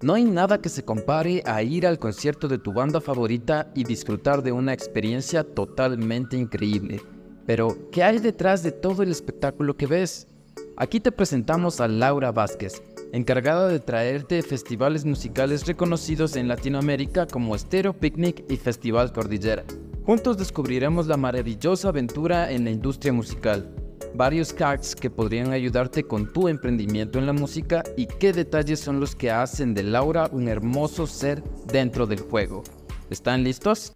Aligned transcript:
No 0.00 0.14
hay 0.14 0.24
nada 0.24 0.60
que 0.60 0.68
se 0.68 0.84
compare 0.84 1.42
a 1.44 1.60
ir 1.64 1.84
al 1.84 1.98
concierto 1.98 2.46
de 2.46 2.58
tu 2.58 2.72
banda 2.72 3.00
favorita 3.00 3.72
y 3.74 3.82
disfrutar 3.82 4.44
de 4.44 4.52
una 4.52 4.72
experiencia 4.72 5.42
totalmente 5.42 6.36
increíble. 6.36 7.02
Pero, 7.46 7.76
¿qué 7.90 8.04
hay 8.04 8.20
detrás 8.20 8.62
de 8.62 8.70
todo 8.70 9.02
el 9.02 9.10
espectáculo 9.10 9.76
que 9.76 9.88
ves? 9.88 10.28
Aquí 10.76 11.00
te 11.00 11.10
presentamos 11.10 11.80
a 11.80 11.88
Laura 11.88 12.30
Vázquez, 12.30 12.80
encargada 13.10 13.66
de 13.66 13.80
traerte 13.80 14.40
festivales 14.42 15.04
musicales 15.04 15.66
reconocidos 15.66 16.36
en 16.36 16.46
Latinoamérica 16.46 17.26
como 17.26 17.58
Stereo 17.58 17.92
Picnic 17.92 18.44
y 18.48 18.56
Festival 18.56 19.12
Cordillera. 19.12 19.64
Juntos 20.06 20.38
descubriremos 20.38 21.08
la 21.08 21.16
maravillosa 21.16 21.88
aventura 21.88 22.52
en 22.52 22.62
la 22.62 22.70
industria 22.70 23.12
musical 23.12 23.68
varios 24.14 24.52
cards 24.52 24.94
que 24.94 25.10
podrían 25.10 25.52
ayudarte 25.52 26.04
con 26.04 26.32
tu 26.32 26.48
emprendimiento 26.48 27.18
en 27.18 27.26
la 27.26 27.32
música 27.32 27.82
y 27.96 28.06
qué 28.06 28.32
detalles 28.32 28.80
son 28.80 29.00
los 29.00 29.14
que 29.14 29.30
hacen 29.30 29.74
de 29.74 29.82
Laura 29.82 30.28
un 30.32 30.48
hermoso 30.48 31.06
ser 31.06 31.42
dentro 31.66 32.06
del 32.06 32.20
juego. 32.20 32.62
¿Están 33.10 33.44
listos? 33.44 33.94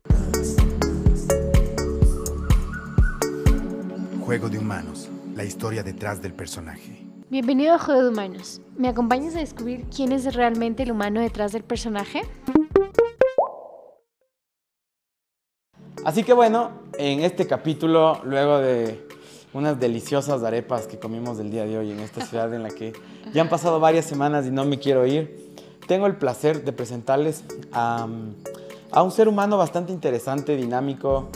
Juego 4.24 4.48
de 4.48 4.58
Humanos, 4.58 5.08
la 5.34 5.44
historia 5.44 5.82
detrás 5.82 6.22
del 6.22 6.32
personaje. 6.32 7.06
Bienvenido 7.28 7.74
a 7.74 7.78
Juego 7.78 8.02
de 8.02 8.08
Humanos. 8.10 8.60
¿Me 8.76 8.88
acompañas 8.88 9.34
a 9.36 9.40
descubrir 9.40 9.86
quién 9.94 10.12
es 10.12 10.34
realmente 10.34 10.82
el 10.82 10.92
humano 10.92 11.20
detrás 11.20 11.52
del 11.52 11.64
personaje? 11.64 12.22
Así 16.04 16.24
que 16.24 16.32
bueno, 16.32 16.72
en 16.98 17.20
este 17.20 17.46
capítulo, 17.46 18.20
luego 18.24 18.58
de 18.58 19.06
unas 19.54 19.78
deliciosas 19.78 20.42
arepas 20.42 20.86
que 20.86 20.98
comimos 20.98 21.38
el 21.38 21.50
día 21.50 21.64
de 21.64 21.78
hoy 21.78 21.90
en 21.90 22.00
esta 22.00 22.24
ciudad 22.24 22.52
en 22.54 22.62
la 22.62 22.70
que 22.70 22.92
ya 23.32 23.42
han 23.42 23.48
pasado 23.48 23.80
varias 23.80 24.06
semanas 24.06 24.46
y 24.46 24.50
no 24.50 24.64
me 24.64 24.78
quiero 24.78 25.06
ir. 25.06 25.54
Tengo 25.86 26.06
el 26.06 26.16
placer 26.16 26.64
de 26.64 26.72
presentarles 26.72 27.44
a, 27.72 28.08
a 28.90 29.02
un 29.02 29.10
ser 29.10 29.28
humano 29.28 29.58
bastante 29.58 29.92
interesante, 29.92 30.56
dinámico, 30.56 31.28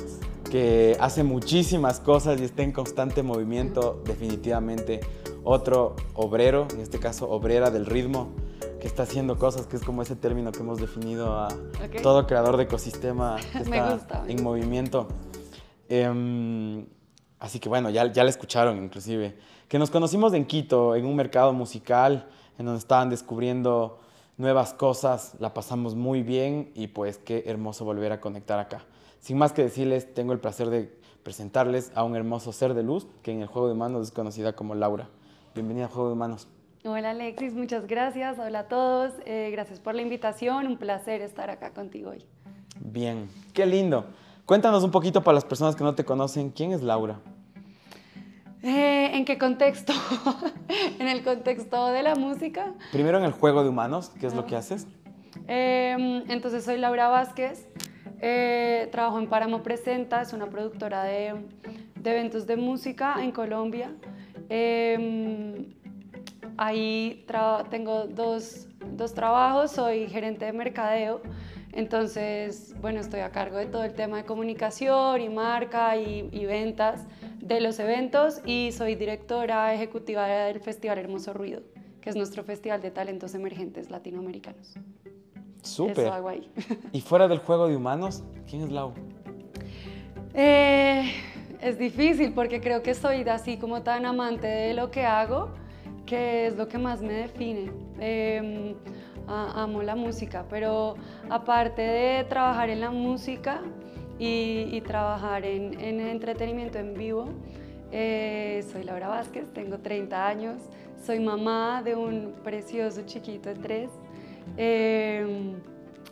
que 0.51 0.97
hace 1.01 1.25
muchísimas 1.25 2.01
cosas 2.01 2.41
y 2.41 2.45
está 2.45 2.63
en 2.63 2.73
constante 2.73 3.23
movimiento, 3.23 4.01
definitivamente 4.05 5.01
otro 5.43 5.97
obrero, 6.15 6.67
en 6.73 6.81
este 6.81 6.99
caso 6.99 7.29
obrera 7.29 7.71
del 7.71 7.87
ritmo, 7.87 8.31
que 8.81 8.87
está 8.87 9.03
haciendo 9.03 9.39
cosas, 9.39 9.67
que 9.67 9.77
es 9.77 9.83
como 9.83 10.03
ese 10.03 10.17
término 10.17 10.53
que 10.53 10.61
hemos 10.61 10.79
definido 10.79 11.39
a 11.39 11.49
todo 12.03 12.27
creador 12.27 12.57
de 12.57 12.65
ecosistema 12.65 13.37
que 13.53 13.59
está 13.59 14.25
en 14.27 14.43
movimiento. 14.43 15.09
Eh, 15.89 16.87
Así 17.39 17.61
que 17.61 17.69
bueno, 17.69 17.91
ya, 17.91 18.11
ya 18.13 18.25
la 18.25 18.31
escucharon 18.31 18.83
inclusive. 18.83 19.37
Que 19.69 19.79
nos 19.79 19.91
conocimos 19.91 20.33
en 20.33 20.47
Quito, 20.47 20.95
en 20.95 21.05
un 21.07 21.17
mercado 21.17 21.53
musical, 21.53 22.29
en 22.59 22.67
donde 22.67 22.79
estaban 22.79 23.11
descubriendo 23.11 23.99
nuevas 24.39 24.75
cosas, 24.75 25.35
la 25.39 25.55
pasamos 25.55 25.95
muy 25.95 26.23
bien 26.23 26.71
y 26.75 26.89
pues 26.89 27.19
qué 27.19 27.45
hermoso 27.47 27.85
volver 27.85 28.13
a 28.13 28.21
conectar 28.21 28.59
acá. 28.59 28.85
Sin 29.21 29.39
más 29.39 29.53
que 29.53 29.63
decirles, 29.63 30.13
tengo 30.15 30.33
el 30.33 30.41
placer 30.41 30.69
de 30.71 30.93
presentarles 31.23 31.91
a 31.95 32.05
un 32.05 32.15
hermoso 32.15 32.53
ser 32.53 32.75
de 32.75 32.83
luz 32.83 33.07
que 33.23 33.33
en 33.33 33.41
el 33.41 33.49
juego 33.49 33.69
de 33.69 33.75
manos 33.75 34.07
es 34.07 34.13
conocida 34.13 34.55
como 34.55 34.75
Laura. 34.75 35.09
Bienvenida 35.55 35.87
a 35.87 35.89
Juego 35.89 36.11
de 36.11 36.17
Manos. 36.17 36.49
Hola 36.85 37.11
Alexis, 37.11 37.55
muchas 37.55 37.87
gracias. 37.87 38.39
Hola 38.39 38.61
a 38.61 38.69
todos. 38.69 39.13
Eh, 39.25 39.49
gracias 39.51 39.81
por 39.81 39.95
la 39.95 40.03
invitación. 40.03 40.67
Un 40.67 40.77
placer 40.77 41.23
estar 41.23 41.51
acá 41.51 41.71
contigo 41.73 42.11
hoy. 42.11 42.25
Bien, 42.79 43.29
qué 43.55 43.67
lindo. 43.67 44.05
Cuéntanos 44.47 44.85
un 44.85 44.93
poquito 44.93 45.25
para 45.25 45.35
las 45.35 45.45
personas 45.45 45.75
que 45.75 45.83
no 45.83 45.97
te 45.97 46.05
conocen, 46.05 46.51
¿quién 46.51 46.71
es 46.71 46.81
Laura? 46.81 47.19
Eh, 48.63 49.11
¿En 49.13 49.25
qué 49.25 49.39
contexto? 49.39 49.93
¿En 51.01 51.09
el 51.09 51.25
contexto 51.25 51.89
de 51.89 52.05
la 52.05 52.15
música? 52.15 52.73
Primero 52.93 53.19
en 53.19 53.25
el 53.25 53.33
juego 53.33 53.65
de 53.65 53.71
humanos, 53.71 54.13
¿qué 54.21 54.29
es 54.29 54.35
lo 54.35 54.47
que 54.47 54.55
ah. 54.55 54.61
haces? 54.61 54.87
Em, 55.49 56.23
entonces 56.31 56.65
soy 56.65 56.79
Laura 56.79 57.09
Vázquez, 57.09 57.67
eh, 58.21 58.89
trabajo 58.93 59.19
en 59.19 59.29
Páramo 59.29 59.65
Presenta, 59.65 60.23
es 60.23 60.33
una 60.33 60.47
productora 60.47 61.03
de, 61.03 61.35
de 61.97 62.11
eventos 62.13 62.47
de 62.47 62.57
música 62.57 63.17
en 63.19 63.33
Colombia. 63.33 63.97
Em, 64.49 65.75
ahí 66.57 67.27
tengo 67.69 68.05
dos, 68.07 68.69
dos 68.93 69.13
trabajos, 69.13 69.73
soy 69.73 70.07
gerente 70.07 70.45
de 70.45 70.53
mercadeo 70.53 71.21
entonces, 71.73 72.75
bueno, 72.81 73.01
estoy 73.01 73.21
a 73.21 73.31
cargo 73.31 73.59
de 73.59 73.67
todo 73.67 73.85
el 73.85 73.93
tema 73.95 74.19
de 74.19 74.25
comunicación 74.25 75.21
y 75.21 75.29
marca 75.29 75.97
y, 75.97 76.47
ventas 76.47 77.07
de 77.41 77.61
los 77.61 77.79
eventos 77.79 78.41
y 78.47 78.73
soy 78.73 78.95
directora 78.95 79.75
ejecutiva 79.75 80.27
del 80.27 80.61
Festival 80.61 80.99
Hermoso 80.99 81.33
Ruido, 81.33 81.63
que 82.01 82.11
es 82.11 82.17
nuestro 82.17 82.45
festival 82.45 82.81
de 82.81 82.91
talentos 82.91 83.35
emergentes 83.35 83.91
latinoamericanos. 83.91 84.75
Súper. 85.63 86.11
¿Y 86.93 87.01
fuera 87.01 87.29
del 87.29 87.39
juego 87.39 87.69
de 87.69 87.77
humanos, 87.77 88.23
quién 88.49 88.63
es 88.63 88.71
Lau? 88.71 88.95
Eh, 90.35 91.13
es 91.61 91.79
difícil 91.79 92.33
porque 92.33 92.61
creo 92.61 92.83
que 92.83 92.95
soy 92.95 93.23
así 93.29 93.57
como 93.57 93.83
tan 93.83 94.07
amante 94.07 94.47
de 94.47 94.75
lo 94.75 94.91
que 94.91 95.05
hago 95.05 95.53
que 96.07 96.47
es 96.47 96.57
lo 96.57 96.69
que 96.69 96.79
más 96.79 97.03
me 97.03 97.13
define. 97.13 97.71
Amo 99.29 99.83
la 99.83 99.97
música, 99.97 100.45
pero 100.49 100.95
aparte 101.29 101.83
de 101.83 102.25
trabajar 102.25 102.71
en 102.71 102.81
la 102.81 102.91
música 102.91 103.61
y, 104.19 104.81
trabajar 104.83 105.45
en, 105.45 106.01
entretenimiento 106.01 106.79
en 106.79 106.95
vivo, 106.95 107.27
eh, 107.91 108.65
soy 108.71 108.85
Laura 108.85 109.09
Vázquez, 109.09 109.53
tengo 109.53 109.79
30 109.79 110.27
años, 110.27 110.63
soy 111.05 111.21
mamá 111.21 111.83
de 111.85 111.97
un 111.97 112.35
precioso 112.45 113.03
chiquito 113.05 113.49
de 113.49 113.57
tres, 113.57 113.91
em, 114.57 115.55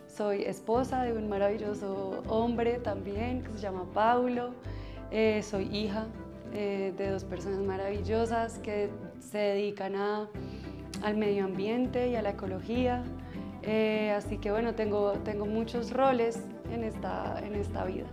soy 0.07 0.43
esposa 0.43 1.03
de 1.03 1.13
un 1.13 1.29
maravilloso 1.29 2.21
hombre 2.27 2.79
también 2.79 3.43
que 3.43 3.51
se 3.53 3.59
llama 3.59 3.85
Paulo, 3.93 4.51
eh, 5.11 5.41
soy 5.41 5.65
hija 5.75 6.07
eh, 6.53 6.93
de 6.97 7.09
dos 7.09 7.23
personas 7.23 7.59
maravillosas 7.59 8.59
que 8.59 8.89
se 9.19 9.37
dedican 9.37 9.95
a 9.95 10.29
al 11.03 11.17
medio 11.17 11.45
ambiente 11.45 12.09
y 12.09 12.15
a 12.15 12.21
la 12.21 12.31
ecología. 12.31 13.03
Eh, 13.63 14.11
así 14.11 14.37
que 14.37 14.51
bueno, 14.51 14.75
tengo, 14.75 15.13
tengo 15.23 15.45
muchos 15.45 15.91
roles 15.91 16.39
en 16.71 16.83
esta, 16.83 17.39
en 17.43 17.55
esta 17.55 17.83
vida. 17.85 18.05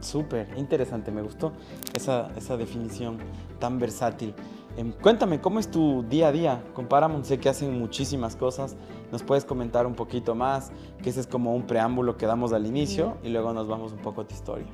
Súper, 0.00 0.48
interesante, 0.56 1.10
me 1.10 1.22
gustó 1.22 1.52
esa, 1.94 2.30
esa 2.36 2.56
definición 2.56 3.18
tan 3.58 3.78
versátil. 3.78 4.34
Em, 4.76 4.92
cuéntame, 4.92 5.40
¿cómo 5.40 5.58
es 5.58 5.70
tu 5.70 6.04
día 6.08 6.28
a 6.28 6.32
día 6.32 6.64
con 6.74 6.86
Paramount? 6.86 7.24
Sé 7.24 7.38
que 7.38 7.48
hacen 7.48 7.78
muchísimas 7.78 8.34
cosas. 8.34 8.76
¿Nos 9.12 9.22
puedes 9.22 9.44
comentar 9.44 9.86
un 9.86 9.94
poquito 9.94 10.34
más? 10.34 10.72
Que 11.02 11.10
ese 11.10 11.20
es 11.20 11.26
como 11.26 11.54
un 11.54 11.66
preámbulo 11.66 12.16
que 12.16 12.26
damos 12.26 12.52
al 12.52 12.66
inicio 12.66 13.18
y 13.22 13.28
luego 13.28 13.52
nos 13.52 13.68
vamos 13.68 13.92
un 13.92 13.98
poco 13.98 14.22
a 14.22 14.26
tu 14.26 14.34
historia. 14.34 14.66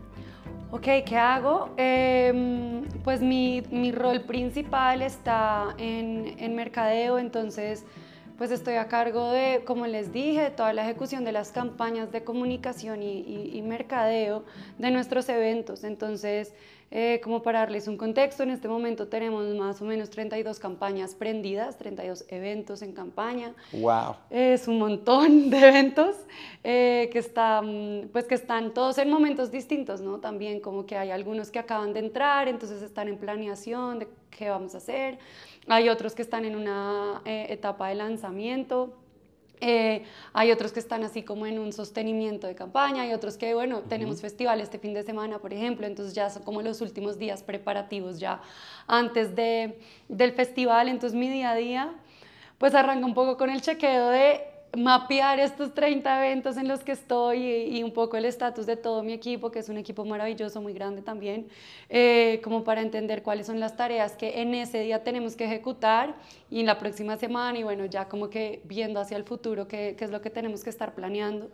Ok, 0.72 0.82
¿qué 1.06 1.16
hago? 1.16 1.70
Em, 1.76 2.82
pues 3.04 3.22
mi, 3.22 3.62
mi, 3.70 3.92
rol 3.92 4.22
principal 4.22 5.00
está 5.00 5.74
en, 5.78 6.34
en, 6.38 6.56
mercadeo, 6.56 7.18
entonces 7.18 7.86
pues 8.38 8.50
estoy 8.50 8.74
a 8.74 8.88
cargo 8.88 9.30
de, 9.30 9.62
como 9.64 9.86
les 9.86 10.12
dije, 10.12 10.50
toda 10.50 10.72
la 10.72 10.82
ejecución 10.82 11.24
de 11.24 11.32
las 11.32 11.52
campañas 11.52 12.12
de 12.12 12.24
comunicación 12.24 13.02
y, 13.02 13.20
y, 13.20 13.50
y 13.54 13.62
mercadeo 13.62 14.44
de 14.78 14.90
nuestros 14.90 15.28
eventos. 15.28 15.84
Entonces, 15.84 16.52
eh, 16.92 17.20
como 17.22 17.42
para 17.42 17.60
darles 17.60 17.88
un 17.88 17.96
contexto, 17.96 18.44
en 18.44 18.50
este 18.50 18.68
momento 18.68 19.08
tenemos 19.08 19.44
más 19.56 19.82
o 19.82 19.84
menos 19.84 20.08
32 20.08 20.60
campañas 20.60 21.16
prendidas, 21.16 21.76
32 21.78 22.24
eventos 22.28 22.80
en 22.80 22.92
campaña. 22.92 23.54
¡Wow! 23.72 24.14
Es 24.30 24.68
un 24.68 24.78
montón 24.78 25.50
de 25.50 25.58
eventos 25.58 26.14
eh, 26.62 27.08
que, 27.12 27.18
están, 27.18 28.08
pues 28.12 28.26
que 28.26 28.36
están 28.36 28.72
todos 28.72 28.98
en 28.98 29.10
momentos 29.10 29.50
distintos, 29.50 30.00
¿no? 30.00 30.18
También 30.20 30.60
como 30.60 30.86
que 30.86 30.96
hay 30.96 31.10
algunos 31.10 31.50
que 31.50 31.58
acaban 31.58 31.92
de 31.92 32.00
entrar, 32.00 32.46
entonces 32.46 32.80
están 32.82 33.08
en 33.08 33.18
planeación 33.18 33.98
de 33.98 34.08
qué 34.30 34.48
vamos 34.48 34.74
a 34.74 34.78
hacer. 34.78 35.18
Hay 35.68 35.88
otros 35.88 36.14
que 36.14 36.22
están 36.22 36.44
en 36.44 36.56
una 36.56 37.22
eh, 37.24 37.46
etapa 37.50 37.88
de 37.88 37.96
lanzamiento. 37.96 38.96
Eh, 39.60 40.04
hay 40.34 40.52
otros 40.52 40.72
que 40.72 40.80
están 40.80 41.02
así 41.02 41.22
como 41.22 41.46
en 41.46 41.58
un 41.58 41.72
sostenimiento 41.72 42.46
de 42.46 42.54
campaña, 42.54 43.02
hay 43.02 43.14
otros 43.14 43.38
que, 43.38 43.54
bueno, 43.54 43.80
tenemos 43.80 44.20
festival 44.20 44.60
este 44.60 44.78
fin 44.78 44.92
de 44.92 45.02
semana, 45.02 45.38
por 45.38 45.54
ejemplo, 45.54 45.86
entonces 45.86 46.14
ya 46.14 46.28
son 46.28 46.42
como 46.42 46.60
los 46.60 46.82
últimos 46.82 47.18
días 47.18 47.42
preparativos 47.42 48.20
ya 48.20 48.42
antes 48.86 49.34
de, 49.34 49.80
del 50.08 50.32
festival, 50.32 50.88
entonces 50.88 51.18
mi 51.18 51.30
día 51.30 51.52
a 51.52 51.54
día 51.54 51.94
pues 52.58 52.74
arranca 52.74 53.06
un 53.06 53.14
poco 53.14 53.38
con 53.38 53.48
el 53.48 53.62
chequeo 53.62 54.10
de 54.10 54.42
mapear 54.76 55.38
estos 55.40 55.74
30 55.74 56.26
eventos 56.26 56.56
en 56.56 56.68
los 56.68 56.80
que 56.80 56.92
estoy 56.92 57.38
y, 57.44 57.82
un 57.82 57.92
poco 57.92 58.16
el 58.16 58.24
estatus 58.24 58.66
de 58.66 58.76
todo 58.76 59.02
mi 59.02 59.12
equipo, 59.12 59.50
que 59.50 59.60
es 59.60 59.68
un 59.68 59.76
equipo 59.76 60.04
maravilloso, 60.04 60.60
muy 60.60 60.72
grande 60.72 61.02
también, 61.02 61.48
eh, 61.88 62.40
como 62.42 62.64
para 62.64 62.82
entender 62.82 63.22
cuáles 63.22 63.46
son 63.46 63.60
las 63.60 63.76
tareas 63.76 64.12
que 64.12 64.42
en 64.42 64.54
ese 64.54 64.80
día 64.80 65.02
tenemos 65.02 65.36
que 65.36 65.44
ejecutar 65.44 66.14
y 66.50 66.60
en 66.60 66.66
la 66.66 66.78
próxima 66.78 67.16
semana 67.16 67.58
y 67.58 67.62
bueno, 67.62 67.86
ya 67.86 68.08
como 68.08 68.28
que 68.28 68.60
viendo 68.64 69.00
hacia 69.00 69.16
el 69.16 69.24
futuro 69.24 69.66
qué, 69.66 69.94
qué 69.98 70.04
es 70.04 70.10
lo 70.10 70.20
que 70.20 70.30
tenemos 70.30 70.62
que 70.62 70.70
estar 70.70 70.94
planeando. 70.94 71.50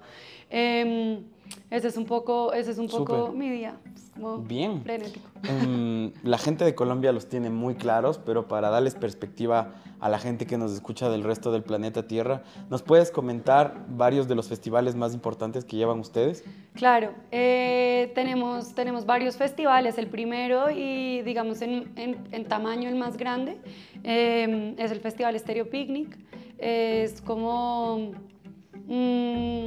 Em, 0.50 1.24
ese 1.70 1.88
es 1.88 1.96
un 1.96 2.04
poco, 2.06 2.52
ese 2.52 2.70
es 2.70 2.78
un 2.78 2.88
poco 2.88 3.26
Súper. 3.26 3.38
mi 3.38 3.50
día. 3.50 3.74
Es 3.94 4.10
como 4.14 4.38
Bien. 4.38 4.82
frenético. 4.82 5.26
Em, 5.44 6.12
la 6.22 6.38
gente 6.38 6.64
de 6.64 6.74
Colombia 6.74 7.12
los 7.12 7.28
tiene 7.28 7.50
muy 7.50 7.74
claros, 7.74 8.18
pero 8.18 8.46
para 8.48 8.68
darles 8.70 8.94
perspectiva 8.94 9.74
a 10.00 10.08
la 10.08 10.18
gente 10.18 10.46
que 10.46 10.58
nos 10.58 10.72
escucha 10.72 11.08
del 11.08 11.22
resto 11.22 11.50
del 11.52 11.62
planeta 11.62 12.06
Tierra, 12.06 12.42
¿nos 12.70 12.82
puedes 12.82 13.10
comentar 13.10 13.86
varios 13.88 14.26
de 14.28 14.34
los 14.34 14.48
festivales 14.48 14.94
más 14.96 15.14
importantes 15.14 15.64
que 15.64 15.76
llevan 15.76 16.00
ustedes? 16.00 16.44
Claro, 16.74 17.12
eh, 17.30 18.10
tenemos, 18.14 18.74
tenemos 18.74 19.06
varios 19.06 19.36
festivales. 19.36 19.96
El 19.98 20.08
primero 20.08 20.70
y 20.70 21.22
digamos 21.22 21.62
en, 21.62 21.90
en- 21.96 22.18
en 22.32 22.44
tamaño 22.46 22.88
el 22.88 22.96
más 22.96 23.16
grande 23.16 23.58
eh, 24.04 24.74
es 24.76 24.90
el 24.90 25.00
Festival 25.00 25.38
Stereo 25.38 25.70
Picnic. 25.70 26.18
Es 26.58 27.20
como, 27.22 28.12
mm, 28.86 29.64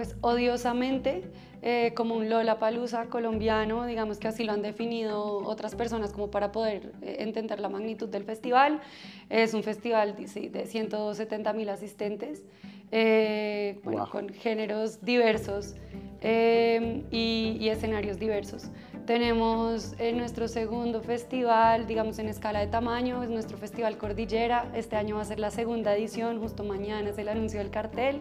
pues 0.00 0.16
odiosamente, 0.22 1.24
eh, 1.60 1.92
como 1.94 2.14
un 2.14 2.30
Lollapalooza 2.30 3.10
colombiano, 3.10 3.84
digamos 3.84 4.16
que 4.16 4.28
así 4.28 4.44
lo 4.44 4.52
han 4.52 4.62
definido 4.62 5.46
otras 5.46 5.74
personas 5.74 6.10
como 6.14 6.30
para 6.30 6.52
poder 6.52 6.92
eh, 7.02 7.16
entender 7.18 7.60
la 7.60 7.68
magnitud 7.68 8.08
del 8.08 8.24
festival. 8.24 8.80
Es 9.28 9.52
un 9.52 9.62
festival 9.62 10.16
sí, 10.26 10.48
de 10.48 10.64
170 10.64 11.52
mil 11.52 11.68
asistentes, 11.68 12.44
eh, 12.90 13.78
bueno, 13.84 14.08
con 14.08 14.30
géneros 14.30 15.04
diversos 15.04 15.74
eh, 16.22 17.04
y, 17.10 17.58
y 17.60 17.68
escenarios 17.68 18.18
diversos. 18.18 18.70
Tenemos 19.10 19.96
eh, 19.98 20.12
nuestro 20.12 20.46
segundo 20.46 21.02
festival, 21.02 21.88
digamos 21.88 22.20
en 22.20 22.28
escala 22.28 22.60
de 22.60 22.68
tamaño, 22.68 23.24
es 23.24 23.28
nuestro 23.28 23.58
Festival 23.58 23.98
Cordillera. 23.98 24.70
Este 24.72 24.94
año 24.94 25.16
va 25.16 25.22
a 25.22 25.24
ser 25.24 25.40
la 25.40 25.50
segunda 25.50 25.96
edición, 25.96 26.38
justo 26.38 26.62
mañana 26.62 27.10
es 27.10 27.18
el 27.18 27.28
anuncio 27.28 27.58
del 27.58 27.70
cartel. 27.70 28.20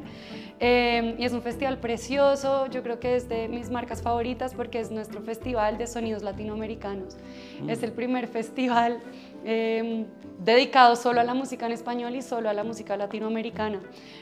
Eh, 0.60 1.16
y 1.20 1.26
es 1.26 1.32
un 1.32 1.44
festival 1.44 1.78
precioso, 1.78 2.66
yo 2.72 2.82
creo 2.82 3.00
que 3.00 3.16
es 3.16 3.30
de 3.30 3.48
mis 3.48 3.70
marcas 3.70 4.02
favoritas 4.02 4.56
porque 4.56 4.80
es 4.80 4.90
nuestro 4.90 5.22
festival 5.22 5.78
de 5.78 5.86
sonidos 5.86 6.24
latinoamericanos. 6.24 7.18
Es 7.68 7.84
el 7.84 7.92
primer 7.92 8.28
festival 8.28 9.00
eh, 9.46 10.08
dedicado 10.44 10.96
solo 10.96 11.22
a 11.22 11.24
la 11.24 11.36
música 11.36 11.68
en 11.68 11.74
español 11.74 12.16
y 12.16 12.24
solo 12.24 12.50
a 12.50 12.54
la 12.54 12.64
música 12.64 12.98
latinoamericana. 12.98 13.80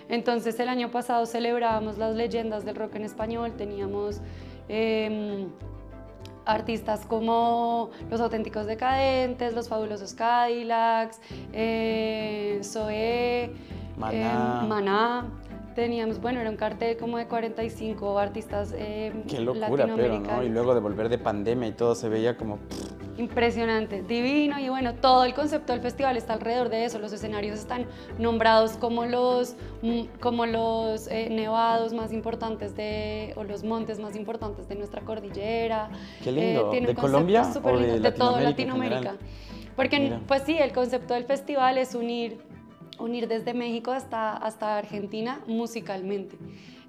Entonces 0.09 0.59
el 0.59 0.67
año 0.67 0.91
pasado 0.91 1.25
celebrábamos 1.27 1.97
las 1.97 2.13
leyendas 2.13 2.65
del 2.65 2.75
rock 2.75 2.95
en 2.95 3.05
español, 3.05 3.53
teníamos... 3.55 4.19
em, 4.67 5.47
artistas 6.47 7.05
como 7.05 7.91
Los 8.09 8.21
Auténticos 8.21 8.65
Decadentes, 8.65 9.53
Los 9.53 9.67
Fabulosos 9.69 10.13
Cadillacs, 10.13 11.19
eh, 11.53 12.59
Zoé, 12.63 13.51
Maná. 13.97 14.63
eh, 14.63 14.67
Maná. 14.67 15.25
Teníamos, 15.75 16.19
bueno, 16.19 16.39
era 16.39 16.49
un 16.49 16.57
cartel 16.57 16.97
como 16.97 17.17
de 17.19 17.27
45 17.27 18.17
artistas 18.17 18.73
eh, 18.75 19.13
Qué 19.27 19.41
locura, 19.41 19.87
pero, 19.95 20.19
¿no? 20.19 20.43
Y 20.43 20.49
luego 20.49 20.73
de 20.73 20.79
volver 20.79 21.07
de 21.09 21.19
pandemia 21.19 21.67
y 21.67 21.73
todo 21.73 21.93
se 21.93 22.09
veía 22.09 22.35
como... 22.35 22.57
pff, 22.57 22.96
Impresionante, 23.17 24.03
divino 24.03 24.59
y 24.59 24.69
bueno, 24.69 24.93
todo 24.93 25.25
el 25.25 25.33
concepto 25.33 25.73
del 25.73 25.81
festival 25.81 26.17
está 26.17 26.33
alrededor 26.33 26.69
de 26.69 26.85
eso. 26.85 26.99
Los 26.99 27.11
escenarios 27.13 27.57
están 27.57 27.87
nombrados 28.19 28.73
como 28.73 29.05
los, 29.05 29.55
mm, 29.81 30.19
como 30.19 30.45
los 30.45 31.07
eh, 31.07 31.29
nevados 31.31 31.93
más 31.93 32.13
importantes 32.13 32.75
de, 32.75 33.33
o 33.35 33.43
los 33.43 33.63
montes 33.63 33.99
más 33.99 34.15
importantes 34.15 34.67
de 34.69 34.75
nuestra 34.75 35.01
cordillera. 35.01 35.89
Qué 36.23 36.31
lindo. 36.31 36.69
tiene 36.69 36.87
¿De 36.87 36.91
un 36.93 36.97
Colombia 36.97 37.43
súper 37.51 37.73
o 37.73 37.79
de 37.79 37.87
lindo, 37.87 38.03
de 38.03 38.11
toda 38.11 38.39
Latinoamérica. 38.39 39.15
Porque, 39.75 39.99
Mira. 39.99 40.21
pues 40.27 40.43
sí, 40.43 40.55
el 40.57 40.71
concepto 40.71 41.15
del 41.15 41.25
festival 41.25 41.79
es 41.79 41.95
unir, 41.95 42.39
unir 42.99 43.27
desde 43.27 43.53
México 43.55 43.91
hasta, 43.91 44.37
hasta 44.37 44.77
Argentina 44.77 45.41
musicalmente. 45.47 46.35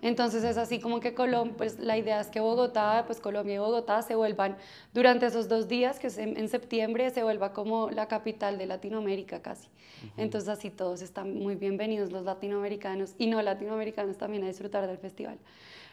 Entonces 0.02 0.44
es 0.44 0.56
así 0.56 0.80
como 0.80 1.00
que 1.00 1.14
Colombia, 1.14 1.54
pues 1.56 1.78
la 1.78 1.96
idea 1.96 2.20
es 2.20 2.28
que 2.28 2.40
Bogotá, 2.40 3.04
pues 3.06 3.20
Colombia 3.20 3.56
y 3.56 3.58
Bogotá 3.58 4.02
se 4.02 4.14
vuelvan 4.14 4.56
durante 4.94 5.26
esos 5.26 5.48
dos 5.48 5.68
días, 5.68 5.98
que 5.98 6.06
es 6.06 6.18
en, 6.18 6.36
en 6.36 6.48
septiembre, 6.48 7.10
se 7.10 7.22
vuelva 7.22 7.52
como 7.52 7.90
la 7.90 8.06
capital 8.06 8.58
de 8.58 8.66
Latinoamérica 8.66 9.40
casi. 9.42 9.68
Entonces 10.16 10.48
así 10.48 10.70
todos 10.70 11.02
están 11.02 11.34
muy 11.34 11.56
bienvenidos 11.56 12.12
los 12.12 12.24
latinoamericanos 12.24 13.14
y 13.18 13.26
no 13.26 13.42
latinoamericanos 13.42 14.16
también 14.16 14.44
a 14.44 14.46
disfrutar 14.46 14.86
del 14.86 14.98
festival. 14.98 15.38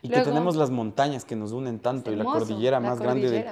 Y 0.01 0.09
que 0.09 0.21
tenemos 0.21 0.55
las 0.55 0.69
montañas 0.69 1.25
que 1.25 1.35
nos 1.35 1.51
unen 1.51 1.79
tanto 1.79 2.11
y 2.11 2.15
la 2.15 2.23
cordillera 2.23 2.79
la 2.79 2.89
más 2.89 2.99
grande 2.99 3.29
de-. 3.29 3.45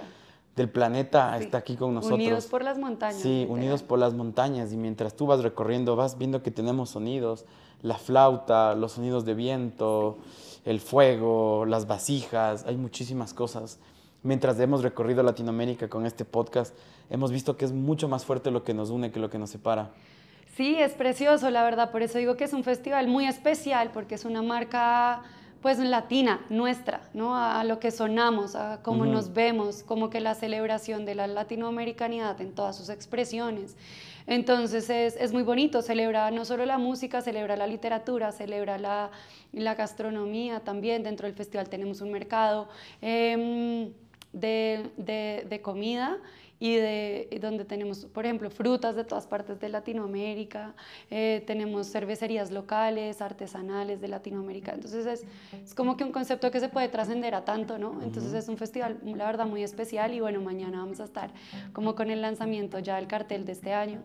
Del 0.55 0.69
planeta 0.69 1.35
Sí. 1.37 1.45
está 1.45 1.57
aquí 1.59 1.75
con 1.75 1.93
nosotros. 1.93 2.19
Unidos 2.19 2.45
por 2.45 2.63
las 2.63 2.77
montañas. 2.77 3.21
Sí, 3.21 3.29
literal. 3.41 3.57
unidos 3.57 3.83
por 3.83 3.99
las 3.99 4.13
montañas 4.13 4.71
y 4.71 4.77
mientras 4.77 5.15
tú 5.15 5.25
vas 5.25 5.41
recorriendo 5.41 5.95
vas 5.95 6.17
viendo 6.17 6.43
que 6.43 6.51
tenemos 6.51 6.91
sonidos, 6.91 7.45
la 7.81 7.97
flauta, 7.97 8.75
los 8.75 8.93
sonidos 8.93 9.25
de 9.25 9.33
viento, 9.33 10.17
el 10.65 10.79
fuego, 10.79 11.65
las 11.65 11.87
vasijas, 11.87 12.65
hay 12.67 12.77
muchísimas 12.77 13.33
cosas. 13.33 13.79
Mientras 14.21 14.57
hemos 14.59 14.83
recorrido 14.83 15.21
Latinoamérica 15.23 15.89
con 15.89 16.05
este 16.05 16.23
podcast, 16.23 16.73
hemos 17.09 17.31
visto 17.31 17.57
que 17.57 17.65
es 17.65 17.73
mucho 17.73 18.07
más 18.07 18.23
fuerte 18.23 18.51
lo 18.51 18.63
que 18.63 18.73
nos 18.73 18.89
une 18.89 19.11
que 19.11 19.19
lo 19.19 19.29
que 19.29 19.37
nos 19.37 19.49
separa. 19.49 19.91
Sí, 20.55 20.75
es 20.79 20.93
precioso, 20.93 21.49
la 21.49 21.63
verdad. 21.63 21.91
Por 21.91 22.03
eso 22.03 22.19
digo 22.19 22.37
que 22.37 22.43
es 22.43 22.53
un 22.53 22.63
festival 22.63 23.07
muy 23.07 23.25
especial, 23.25 23.89
porque 23.91 24.15
es 24.15 24.23
una 24.23 24.41
marca 24.43 25.23
pues 25.63 25.79
latina, 25.79 26.41
nuestra, 26.49 27.01
¿no? 27.13 27.35
A, 27.35 27.59
a 27.61 27.63
lo 27.63 27.79
que 27.79 27.89
sonamos, 27.89 28.53
a 28.55 28.81
cómo 28.83 29.05
nos 29.13 29.33
vemos, 29.33 29.81
como 29.81 30.09
que 30.11 30.19
la 30.19 30.35
celebración 30.35 31.05
de 31.05 31.15
la 31.15 31.25
latinoamericanidad 31.25 32.39
en 32.41 32.53
todas 32.53 32.75
sus 32.75 32.89
expresiones. 32.89 33.75
Entonces 34.27 34.89
es, 34.89 35.15
es 35.15 35.33
muy 35.33 35.43
bonito, 35.43 35.81
celebra 35.81 36.29
no 36.31 36.45
solo 36.45 36.65
la 36.65 36.77
música, 36.77 37.21
celebra 37.21 37.55
la 37.57 37.65
literatura, 37.67 38.31
celebra 38.31 38.77
la, 38.77 39.09
la 39.53 39.75
gastronomía 39.75 40.59
también. 40.59 41.01
Dentro 41.01 41.27
del 41.27 41.35
festival 41.35 41.69
tenemos 41.69 42.01
un 42.01 42.11
mercado 42.11 42.67
em, 43.01 43.91
de, 44.33 44.89
de- 44.97 45.45
de 45.49 45.61
comida 45.61 46.17
y 46.59 46.75
de 46.75 47.39
donde 47.41 47.65
tenemos, 47.65 48.05
por 48.05 48.25
ejemplo, 48.25 48.49
frutas 48.49 48.95
de 48.95 49.03
todas 49.03 49.27
partes 49.27 49.59
de 49.59 49.67
Latinoamérica, 49.69 50.73
eh, 51.09 51.43
tenemos 51.45 51.91
cervecerías 51.91 52.51
locales, 52.51 53.21
artesanales 53.21 53.99
de 53.99 54.07
Latinoamérica. 54.07 54.71
Entonces 54.73 55.05
es, 55.05 55.25
es 55.63 55.73
como 55.73 55.97
que 55.97 56.03
un 56.05 56.11
concepto 56.11 56.51
que 56.51 56.59
se 56.59 56.69
puede 56.69 56.87
trascender 56.87 57.35
a 57.35 57.43
tanto, 57.43 57.77
¿no? 57.77 58.01
Entonces 58.01 58.33
es 58.33 58.47
un 58.47 58.57
festival, 58.57 58.99
la 59.03 59.25
verdad, 59.25 59.45
muy 59.45 59.61
especial 59.63 60.13
y 60.13 60.21
bueno, 60.21 60.39
mañana 60.41 60.79
vamos 60.79 60.99
a 61.01 61.03
estar 61.03 61.31
como 61.73 61.95
con 61.95 62.09
el 62.09 62.21
lanzamiento 62.21 62.79
ya 62.79 62.95
del 62.95 63.07
cartel 63.07 63.43
de 63.45 63.51
este 63.51 63.73
año. 63.73 64.01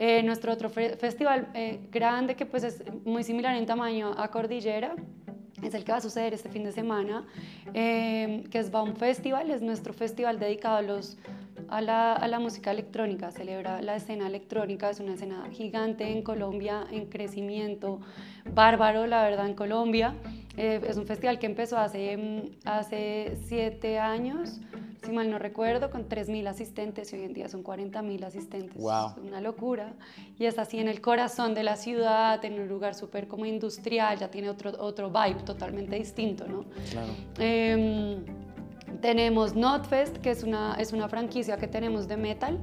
Eh, 0.00 0.22
nuestro 0.22 0.52
otro 0.52 0.70
fe- 0.70 0.96
festival 0.96 1.48
eh, 1.54 1.80
grande 1.90 2.36
que 2.36 2.46
pues 2.46 2.62
es 2.62 2.84
muy 3.04 3.24
similar 3.24 3.56
en 3.56 3.66
tamaño 3.66 4.12
a 4.16 4.30
Cordillera, 4.30 4.94
es 5.60 5.74
el 5.74 5.82
que 5.82 5.90
va 5.90 5.98
a 5.98 6.00
suceder 6.00 6.32
este 6.34 6.48
fin 6.48 6.62
de 6.62 6.70
semana, 6.70 7.26
eh, 7.74 8.44
que 8.48 8.60
es 8.60 8.70
Baum 8.70 8.94
Festival, 8.94 9.50
es 9.50 9.60
nuestro 9.60 9.92
festival 9.92 10.38
dedicado 10.38 10.76
a, 10.76 10.82
los, 10.82 11.18
a, 11.68 11.80
la, 11.80 12.12
a 12.14 12.28
la 12.28 12.38
música 12.38 12.70
electrónica, 12.70 13.30
celebra 13.30 13.82
la 13.82 13.96
escena 13.96 14.26
electrónica, 14.26 14.90
es 14.90 15.00
una 15.00 15.14
escena 15.14 15.48
gigante 15.52 16.10
en 16.10 16.22
Colombia, 16.22 16.86
en 16.90 17.06
crecimiento, 17.06 18.00
bárbaro, 18.54 19.06
la 19.06 19.22
verdad, 19.22 19.46
en 19.46 19.54
Colombia. 19.54 20.14
Eh, 20.56 20.80
es 20.88 20.96
un 20.96 21.06
festival 21.06 21.38
que 21.38 21.46
empezó 21.46 21.78
hace, 21.78 22.16
mm, 22.16 22.68
hace 22.68 23.38
siete 23.46 23.98
años, 23.98 24.60
si 25.04 25.12
mal 25.12 25.30
no 25.30 25.38
recuerdo, 25.38 25.90
con 25.90 26.08
3.000 26.08 26.48
asistentes 26.48 27.12
y 27.12 27.16
hoy 27.16 27.24
en 27.24 27.32
día 27.32 27.48
son 27.48 27.62
40.000 27.62 28.24
asistentes. 28.24 28.76
Wow. 28.76 29.10
Es 29.10 29.18
una 29.18 29.40
locura. 29.40 29.92
Y 30.38 30.46
es 30.46 30.58
así 30.58 30.78
en 30.80 30.88
el 30.88 31.00
corazón 31.00 31.54
de 31.54 31.62
la 31.62 31.76
ciudad, 31.76 32.44
en 32.44 32.60
un 32.60 32.68
lugar 32.68 32.94
súper 32.94 33.28
como 33.28 33.46
industrial, 33.46 34.18
ya 34.18 34.30
tiene 34.30 34.50
otro, 34.50 34.72
otro 34.78 35.10
vibe 35.10 35.42
totalmente 35.44 35.96
distinto, 35.96 36.46
¿no? 36.46 36.64
Claro. 36.90 37.12
Em, 37.38 38.24
tenemos 39.00 39.54
Notfest, 39.54 40.18
que 40.18 40.30
es 40.30 40.42
una, 40.42 40.74
es 40.74 40.92
una 40.92 41.08
franquicia 41.08 41.56
que 41.56 41.68
tenemos 41.68 42.08
de 42.08 42.16
metal. 42.16 42.58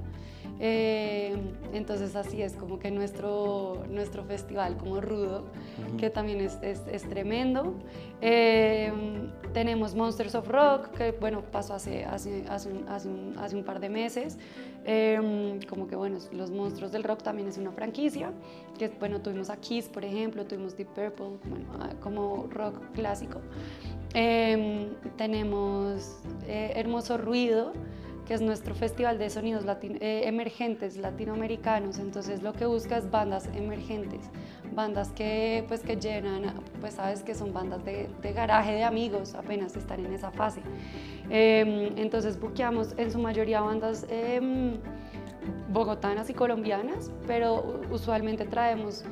Em, 0.57 1.51
entonces 1.73 2.15
así 2.15 2.41
es 2.41 2.53
como 2.53 2.79
que 2.79 2.89
nuestro, 2.89 3.83
nuestro 3.89 4.23
festival 4.23 4.77
como 4.77 5.01
rudo, 5.01 5.43
que 5.97 6.09
también 6.09 6.39
es, 6.39 6.57
es, 6.61 6.81
es 6.89 7.03
tremendo. 7.09 7.75
Em, 8.21 9.31
tenemos 9.53 9.95
Monsters 9.95 10.35
of 10.35 10.47
Rock, 10.47 10.91
que 10.91 11.11
bueno, 11.11 11.41
pasó 11.51 11.73
hace, 11.73 12.05
hace, 12.05 12.45
hace, 12.49 12.69
un, 12.69 12.87
hace, 12.87 13.09
un, 13.09 13.35
hace 13.37 13.55
un 13.55 13.63
par 13.63 13.79
de 13.79 13.89
meses. 13.89 14.37
Em, 14.85 15.59
como 15.63 15.87
que 15.87 15.95
bueno, 15.95 16.19
los 16.31 16.51
monstruos 16.51 16.91
del 16.91 17.03
rock 17.03 17.23
también 17.23 17.47
es 17.47 17.57
una 17.57 17.71
franquicia, 17.71 18.31
que 18.77 18.87
bueno, 18.87 19.19
tuvimos 19.19 19.49
a 19.49 19.57
Kiss, 19.57 19.89
por 19.89 20.05
ejemplo, 20.05 20.45
tuvimos 20.45 20.77
Deep 20.77 20.89
Purple, 20.89 21.39
bueno, 21.49 21.65
ah, 21.79 21.89
como 22.01 22.47
rock 22.51 22.79
clásico. 22.93 23.41
Em, 24.13 24.89
tenemos 25.17 26.17
eh, 26.47 26.73
Hermoso 26.75 27.17
Ruido, 27.17 27.73
que 28.25 28.33
es 28.33 28.41
nuestro 28.41 28.73
festival 28.73 29.19
de 29.19 29.29
sonidos 29.29 29.65
latino- 29.65 29.97
eh, 30.01 30.23
emergentes 30.25 30.97
latinoamericanos. 30.97 31.99
Entonces 31.99 32.41
lo 32.41 32.53
que 32.53 32.65
busca 32.65 32.97
es 32.97 33.09
bandas 33.11 33.47
emergentes, 33.55 34.29
bandas 34.73 35.09
que, 35.11 35.63
pues, 35.67 35.81
que 35.81 35.95
llenan, 35.97 36.43
pues 36.81 36.95
sabes 36.95 37.21
que 37.23 37.35
son 37.35 37.53
bandas 37.53 37.83
de, 37.85 38.09
de 38.21 38.33
garaje 38.33 38.73
de 38.73 38.83
amigos, 38.83 39.35
apenas 39.35 39.75
están 39.75 40.05
en 40.05 40.13
esa 40.13 40.31
fase. 40.31 40.61
Em, 41.29 41.97
entonces 41.97 42.39
buqueamos 42.39 42.93
en 42.97 43.11
su 43.11 43.19
mayoría 43.19 43.61
bandas 43.61 44.07
em, 44.09 44.77
bogotanas 45.71 46.29
y 46.29 46.33
colombianas, 46.33 47.11
pero 47.27 47.81
usualmente 47.91 48.45
traemos 48.45 49.03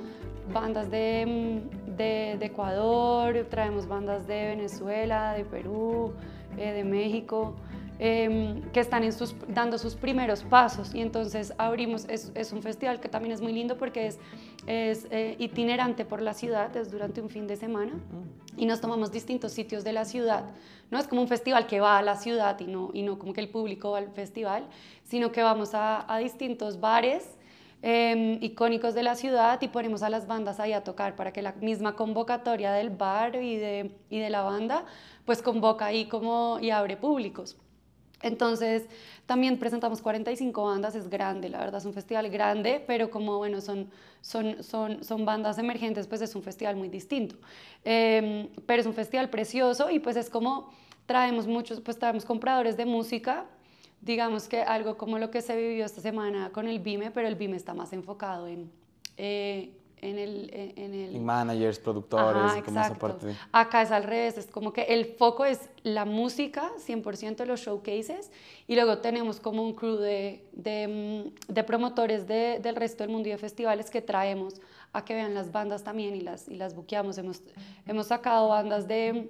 bandas 0.51 0.89
de, 0.89 1.61
de, 1.95 2.37
de 2.39 2.45
Ecuador, 2.45 3.47
traemos 3.49 3.87
bandas 3.87 4.27
de 4.27 4.47
Venezuela, 4.47 5.33
de 5.33 5.45
Perú, 5.45 6.13
eh, 6.57 6.71
de 6.71 6.83
México. 6.83 7.55
Em, 7.99 8.61
que 8.71 8.79
están 8.79 9.03
en 9.03 9.13
sus, 9.13 9.35
dando 9.47 9.77
sus 9.77 9.95
primeros 9.95 10.43
pasos 10.43 10.95
y 10.95 11.01
entonces 11.01 11.53
abrimos, 11.59 12.05
es, 12.09 12.31
es, 12.33 12.51
un 12.51 12.63
festival 12.63 12.99
que 12.99 13.07
también 13.07 13.31
es 13.31 13.39
muy 13.39 13.53
lindo 13.53 13.77
porque 13.77 14.07
es, 14.07 14.19
es 14.65 15.07
eh, 15.11 15.35
itinerante 15.37 16.03
por 16.03 16.19
la 16.19 16.33
ciudad, 16.33 16.75
es 16.75 16.91
durante 16.91 17.21
un 17.21 17.29
fin 17.29 17.45
de 17.45 17.55
semana 17.55 17.93
mm. 17.93 18.59
y 18.59 18.65
nos 18.65 18.81
tomamos 18.81 19.11
distintos 19.11 19.51
sitios 19.51 19.83
de 19.83 19.93
la 19.93 20.05
ciudad. 20.05 20.45
No 20.89 20.97
es 20.97 21.07
como 21.07 21.21
un 21.21 21.27
festival 21.27 21.67
que 21.67 21.79
va 21.79 21.99
a 21.99 22.01
la 22.01 22.17
ciudad 22.17 22.59
y 22.59 22.65
no, 22.65 22.89
y 22.93 23.03
no 23.03 23.19
como 23.19 23.31
que 23.31 23.41
el 23.41 23.49
público 23.49 23.91
va 23.91 23.99
al 23.99 24.09
festival, 24.09 24.65
sino 25.03 25.31
que 25.31 25.43
vamos 25.43 25.75
a, 25.75 26.11
a 26.11 26.17
distintos 26.17 26.79
bares. 26.79 27.37
Eh, 27.85 28.37
icónicos 28.39 28.93
de 28.93 29.03
la 29.03 29.13
ciudad 29.13 29.61
y 29.61 29.67
ponemos 29.67 30.03
a 30.03 30.09
las 30.09 30.25
bandas 30.25 30.61
ahí 30.61 30.71
a 30.71 30.85
tocar 30.85 31.17
para 31.17 31.33
que 31.33 31.41
la 31.41 31.51
misma 31.59 31.97
convocatoria 31.97 32.71
del 32.71 32.91
bar 32.91 33.35
y 33.35 33.57
de, 33.57 33.91
y 34.09 34.19
de 34.19 34.29
la 34.29 34.41
banda 34.41 34.85
pues 35.25 35.41
convoca 35.41 35.87
ahí 35.87 36.05
como 36.05 36.59
y 36.61 36.69
abre 36.69 36.95
públicos. 36.95 37.57
Entonces, 38.21 38.87
también 39.25 39.59
presentamos 39.59 40.01
45 40.01 40.63
bandas, 40.63 40.95
es 40.95 41.09
grande, 41.09 41.49
la 41.49 41.59
verdad 41.59 41.81
es 41.81 41.85
un 41.85 41.93
festival 41.93 42.29
grande, 42.29 42.81
pero 42.87 43.11
como, 43.11 43.37
bueno, 43.37 43.59
son, 43.59 43.91
son, 44.21 44.63
son, 44.63 45.03
son 45.03 45.25
bandas 45.25 45.57
emergentes, 45.57 46.07
pues 46.07 46.21
es 46.21 46.33
un 46.33 46.41
festival 46.41 46.77
muy 46.77 46.87
distinto. 46.87 47.35
Eh, 47.83 48.49
pero 48.65 48.79
es 48.79 48.87
un 48.87 48.93
festival 48.93 49.29
precioso 49.29 49.89
y 49.89 49.99
pues 49.99 50.15
es 50.15 50.29
como, 50.29 50.71
traemos 51.05 51.47
muchos, 51.47 51.81
pues 51.81 51.99
traemos 51.99 52.23
compradores 52.23 52.77
de 52.77 52.85
música, 52.85 53.45
digamos 54.03 54.47
que 54.47 54.61
algo 54.61 54.97
como 54.97 55.17
lo 55.17 55.31
que 55.31 55.41
se 55.41 55.55
vivió 55.55 55.85
esta 55.85 56.01
semana 56.01 56.51
con 56.51 56.67
el 56.67 56.79
BIME, 56.79 57.11
pero 57.11 57.27
el 57.27 57.35
BIME 57.35 57.57
está 57.57 57.73
más 57.73 57.93
enfocado 57.93 58.47
en... 58.47 58.69
Eh, 59.17 59.71
en 60.01 60.19
el... 60.19 60.51
En, 60.53 60.93
el... 60.93 61.21
managers, 61.21 61.79
productores, 61.79 62.61
como 62.63 62.81
esa 62.81 62.95
parte. 62.95 63.33
Acá 63.53 63.81
es 63.83 63.91
al 63.91 64.03
revés, 64.03 64.37
es 64.37 64.47
como 64.47 64.73
que 64.73 64.81
el 64.81 65.05
foco 65.05 65.45
es 65.45 65.69
la 65.83 66.03
música, 66.03 66.71
100% 66.85 67.45
los 67.45 67.61
showcases, 67.61 68.29
y 68.67 68.75
luego 68.75 68.97
tenemos 68.97 69.39
como 69.39 69.63
un 69.63 69.73
crew 69.73 69.95
de, 69.95 70.45
de, 70.51 71.23
mm, 71.47 71.53
de 71.53 71.63
promotores 71.63 72.27
de, 72.27 72.59
del 72.61 72.75
resto 72.75 73.03
del 73.03 73.13
mundo 73.13 73.29
y 73.29 73.31
de 73.31 73.37
festivales 73.37 73.89
que 73.89 74.01
traemos 74.01 74.55
a 74.91 75.05
que 75.05 75.13
vean 75.13 75.33
las 75.33 75.53
bandas 75.53 75.85
también 75.85 76.15
y 76.15 76.19
las, 76.19 76.49
y 76.49 76.55
las 76.55 76.75
buqueamos. 76.75 77.17
Hemos, 77.17 77.41
hemos 77.87 78.07
sacado 78.07 78.49
bandas 78.49 78.89
de, 78.89 79.29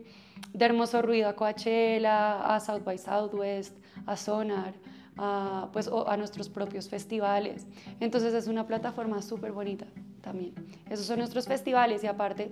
de 0.54 0.66
Hermoso 0.66 1.02
Ruido 1.02 1.30
a 1.30 1.36
Coachella, 1.36 2.56
a 2.56 2.60
South 2.60 2.84
by 2.84 2.98
Southwest, 2.98 3.76
a 4.06 4.16
Sonar, 4.16 4.74
a, 5.18 5.70
pues, 5.74 5.90
a 6.08 6.18
nuestros 6.18 6.50
propios 6.50 6.90
festivales. 6.90 7.68
Entonces 8.00 8.34
es 8.34 8.48
una 8.48 8.68
plataforma 8.68 9.22
súper 9.22 9.52
bonita 9.52 9.86
también. 10.22 10.54
Esos 10.90 11.06
son 11.06 11.20
nuestros 11.20 11.48
festivales 11.48 12.04
y 12.04 12.08
aparte, 12.08 12.52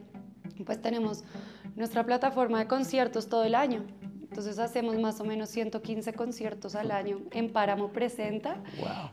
pues 0.66 0.82
tenemos 0.82 1.24
nuestra 1.76 2.06
plataforma 2.06 2.60
de 2.60 2.68
conciertos 2.68 3.28
todo 3.28 3.44
el 3.44 3.56
año. 3.56 3.84
Entonces 4.32 4.60
hacemos 4.60 4.98
más 4.98 5.20
o 5.20 5.26
menos 5.26 5.50
115 5.50 6.14
conciertos 6.14 6.76
al 6.76 6.92
año 6.92 7.20
en 7.32 7.52
Páramo 7.52 7.90
Presenta. 7.90 8.56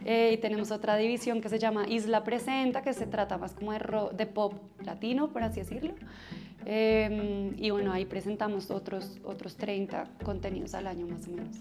Eh, 0.05 0.31
y 0.35 0.39
tenemos 0.39 0.71
otra 0.71 0.97
división 0.97 1.41
que 1.41 1.49
se 1.49 1.59
llama 1.59 1.89
Isla 1.89 2.23
Presenta, 2.23 2.83
que 2.83 2.93
se 2.93 3.05
trata 3.05 3.37
más 3.37 3.55
como 3.55 3.73
de, 3.73 3.81
de 4.13 4.27
pop 4.27 4.55
latino, 4.85 5.33
por 5.33 5.43
así 5.43 5.59
decirlo. 5.59 5.95
Eh, 6.71 7.55
y 7.57 7.71
bueno, 7.71 7.93
ahí 7.95 8.05
presentamos 8.05 8.71
otros, 8.71 9.19
otros 9.25 9.57
30 9.57 10.05
contenidos 10.23 10.75
al 10.75 10.87
año 10.87 11.07
más 11.07 11.27
o 11.27 11.31
menos. 11.31 11.57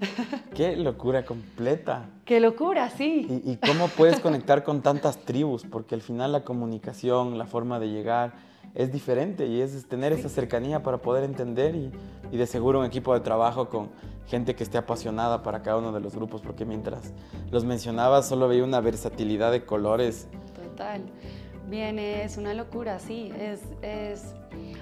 Qué 0.54 0.76
locura 0.76 1.24
completa. 1.24 2.10
Qué 2.26 2.40
locura, 2.40 2.90
sí. 2.90 3.40
¿Y, 3.42 3.52
y 3.52 3.56
cómo 3.56 3.88
puedes 3.88 4.20
conectar 4.20 4.62
con 4.62 4.82
tantas 4.82 5.16
tribus? 5.24 5.64
Porque 5.64 5.94
al 5.94 6.02
final 6.02 6.32
la 6.32 6.44
comunicación, 6.44 7.38
la 7.38 7.46
forma 7.46 7.80
de 7.80 7.88
llegar 7.88 8.34
es 8.74 8.92
diferente 8.92 9.46
y 9.46 9.62
es 9.62 9.88
tener 9.88 10.12
esa 10.12 10.28
cercanía 10.28 10.82
para 10.82 10.98
poder 10.98 11.24
entender 11.24 11.74
y, 11.74 11.90
y, 12.30 12.36
de 12.36 12.46
seguro 12.46 12.80
un 12.80 12.84
equipo 12.84 13.14
de 13.14 13.20
trabajo 13.20 13.70
con 13.70 13.88
gente 14.26 14.54
que 14.54 14.62
esté 14.62 14.76
apasionada 14.76 15.42
para 15.42 15.62
cada 15.62 15.78
uno 15.78 15.90
de 15.90 16.00
los 16.00 16.14
grupos, 16.14 16.42
porque 16.42 16.66
mientras 16.66 17.14
los 17.50 17.64
mencionabas 17.64 18.28
solo 18.28 18.46
veía 18.46 18.62
una 18.62 18.80
versatilidad 18.80 19.52
de 19.52 19.64
colores. 19.64 20.28
Total. 20.54 21.00
Bien, 21.70 21.98
es 21.98 22.36
una 22.36 22.52
locura, 22.52 22.98
sí. 22.98 23.32
Es, 23.38 23.62
es, 23.80 24.34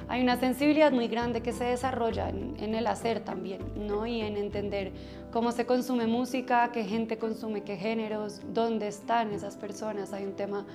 hay 0.08 0.22
una 0.22 0.38
sensibilidad 0.38 0.90
muy 0.90 1.08
grande 1.08 1.42
que 1.42 1.52
se 1.52 1.64
desarrolla 1.64 2.30
en, 2.30 2.56
en, 2.58 2.74
el 2.74 2.86
hacer 2.86 3.20
también, 3.20 3.60
¿no? 3.76 4.06
Y 4.06 4.22
en 4.22 4.36
entender 4.36 4.92
cómo 5.30 5.52
se 5.52 5.66
consume 5.66 6.06
música, 6.06 6.70
qué 6.72 6.84
gente 6.84 7.18
consume, 7.18 7.62
qué 7.62 7.76
géneros, 7.76 8.40
dónde 8.54 8.88
están 8.88 9.32
esas 9.32 9.56
personas. 9.56 10.12
Hay 10.12 10.24
un 10.24 10.34
tema, 10.34 10.66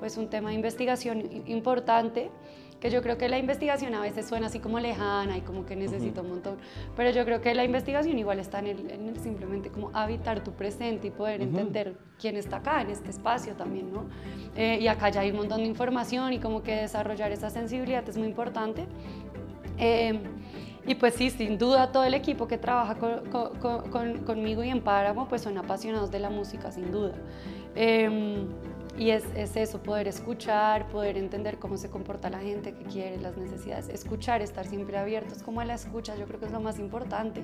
pues 0.00 0.16
un 0.16 0.28
tema 0.28 0.48
de 0.48 0.56
investigación 0.56 1.22
importante 1.46 2.30
que 2.82 2.90
yo 2.90 3.00
creo 3.00 3.16
que 3.16 3.28
la 3.28 3.38
investigación 3.38 3.94
a 3.94 4.00
veces 4.00 4.26
suena 4.26 4.48
así 4.48 4.58
como 4.58 4.80
lejana 4.80 5.38
y 5.38 5.42
como 5.42 5.64
que 5.64 5.76
necesita 5.76 6.20
un 6.20 6.30
montón, 6.30 6.56
pero 6.96 7.10
yo 7.10 7.24
creo 7.24 7.40
que 7.40 7.54
la 7.54 7.62
investigación 7.62 8.18
igual 8.18 8.40
está 8.40 8.58
en 8.58 8.66
el, 8.66 8.90
en 8.90 9.08
el 9.08 9.20
simplemente 9.20 9.70
como 9.70 9.92
habitar 9.94 10.42
tu 10.42 10.50
presente 10.50 11.06
y 11.06 11.10
poder 11.12 11.40
uh 11.40 11.44
-huh. 11.44 11.46
entender 11.46 11.94
quién 12.20 12.36
está 12.36 12.56
acá 12.56 12.82
en 12.82 12.90
este 12.90 13.10
espacio 13.10 13.54
también, 13.54 13.92
¿no? 13.92 14.06
Eh, 14.56 14.80
y 14.80 14.88
acá 14.88 15.10
ya 15.10 15.20
hay 15.20 15.30
un 15.30 15.36
montón 15.36 15.58
de 15.58 15.66
información 15.66 16.32
y 16.32 16.40
como 16.40 16.64
que 16.64 16.74
desarrollar 16.74 17.30
esa 17.30 17.50
sensibilidad 17.50 18.08
es 18.08 18.16
muy 18.16 18.26
importante. 18.26 18.84
Eh, 19.78 20.18
y 20.84 20.96
pues 20.96 21.14
sí, 21.14 21.30
sin 21.30 21.58
duda 21.58 21.92
todo 21.92 22.02
el 22.02 22.14
equipo 22.14 22.48
que 22.48 22.58
trabaja 22.58 22.96
con, 22.96 23.30
con, 23.30 23.90
con, 23.90 24.18
conmigo 24.24 24.64
y 24.64 24.70
en 24.70 24.80
Páramo 24.80 25.28
pues 25.28 25.42
son 25.42 25.56
apasionados 25.56 26.10
de 26.10 26.18
la 26.18 26.30
música, 26.30 26.72
sin 26.72 26.90
duda. 26.90 27.12
Eh, 27.76 28.44
y 28.98 29.10
es, 29.10 29.24
es, 29.34 29.56
eso, 29.56 29.82
poder 29.82 30.06
escuchar, 30.06 30.88
poder 30.88 31.16
entender 31.16 31.58
cómo 31.58 31.76
se 31.76 31.88
comporta 31.88 32.28
la 32.28 32.40
gente, 32.40 32.74
qué 32.74 32.84
quiere, 32.84 33.16
las 33.18 33.36
necesidades, 33.36 33.88
escuchar, 33.88 34.42
estar 34.42 34.66
siempre 34.66 34.98
abiertos 34.98 35.42
como 35.42 35.60
a 35.60 35.64
la 35.64 35.74
escucha, 35.74 36.14
yo 36.16 36.26
creo 36.26 36.38
que 36.38 36.46
es 36.46 36.52
lo 36.52 36.60
más 36.60 36.78
importante 36.78 37.42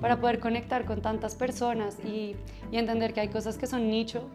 para 0.00 0.20
poder 0.20 0.40
conectar 0.40 0.84
con 0.84 1.00
tantas 1.00 1.34
personas 1.34 1.96
y, 2.04 2.34
y, 2.72 2.76
entender 2.76 3.12
que 3.12 3.20
hay 3.20 3.28
cosas 3.28 3.56
que 3.56 3.66
son 3.66 3.88
nicho 3.88 4.28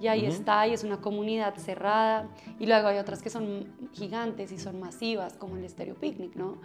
y 0.00 0.08
ahí 0.08 0.22
uh 0.22 0.24
-huh. 0.24 0.28
está 0.28 0.66
y 0.66 0.72
es 0.72 0.82
una 0.82 1.00
comunidad 1.00 1.54
cerrada 1.56 2.28
y 2.58 2.66
luego 2.66 2.88
hay 2.88 2.98
otras 2.98 3.22
que 3.22 3.30
son 3.30 3.68
gigantes 3.92 4.50
y 4.50 4.58
son 4.58 4.80
masivas 4.80 5.34
como 5.34 5.56
el 5.56 5.68
Stereo 5.68 5.94
Picnic, 5.94 6.34
¿no? 6.34 6.58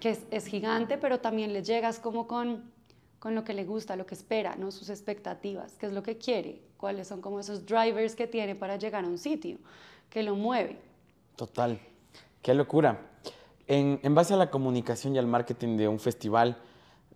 Que 0.00 0.10
es, 0.10 0.26
es 0.30 0.46
gigante 0.46 0.96
pero 0.96 1.20
también 1.20 1.52
le 1.52 1.62
llegas 1.62 2.00
como 2.00 2.26
con 2.26 2.80
con 3.20 3.34
lo 3.34 3.44
que 3.44 3.52
le 3.52 3.64
gusta, 3.64 3.96
lo 3.96 4.06
que 4.06 4.14
espera, 4.14 4.56
¿no? 4.56 4.70
sus 4.70 4.88
expectativas, 4.88 5.76
qué 5.78 5.86
es 5.86 5.92
lo 5.92 6.02
que 6.02 6.16
quiere, 6.16 6.62
cuáles 6.80 7.06
son 7.06 7.20
como 7.20 7.38
esos 7.38 7.66
drivers 7.66 8.16
que 8.16 8.26
tiene 8.26 8.54
para 8.54 8.76
llegar 8.76 9.04
a 9.04 9.08
un 9.08 9.18
sitio, 9.18 9.58
que 10.08 10.22
lo 10.22 10.34
mueve. 10.34 10.80
Total, 11.36 11.78
qué 12.42 12.54
locura. 12.54 12.98
En, 13.66 14.00
en 14.02 14.14
base 14.14 14.34
a 14.34 14.36
la 14.36 14.50
comunicación 14.50 15.14
y 15.14 15.18
al 15.18 15.26
marketing 15.26 15.76
de 15.76 15.86
un 15.86 16.00
festival, 16.00 16.56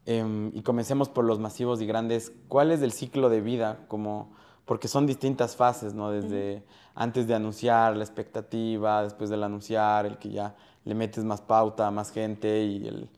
eh, 0.06 0.50
y 0.52 0.62
comencemos 0.62 1.08
por 1.08 1.24
los 1.24 1.38
masivos 1.38 1.80
y 1.80 1.86
grandes, 1.86 2.30
¿cuál 2.48 2.70
es 2.70 2.82
el 2.82 2.92
ciclo 2.92 3.30
de 3.30 3.40
vida? 3.40 3.78
Como, 3.88 4.32
porque 4.66 4.86
son 4.86 5.06
distintas 5.06 5.56
fases, 5.56 5.94
¿no? 5.94 6.10
Desde 6.10 6.56
uh 6.56 6.58
-huh. 6.58 6.62
antes 6.94 7.26
de 7.26 7.34
anunciar, 7.34 7.96
la 7.96 8.04
expectativa, 8.04 9.02
después 9.02 9.30
del 9.30 9.42
anunciar, 9.42 10.04
el 10.04 10.18
que 10.18 10.30
ya 10.30 10.54
le 10.84 10.94
metes 10.94 11.24
más 11.24 11.40
pauta, 11.40 11.90
más 11.90 12.10
gente, 12.10 12.64
y, 12.64 12.86
el, 12.86 13.08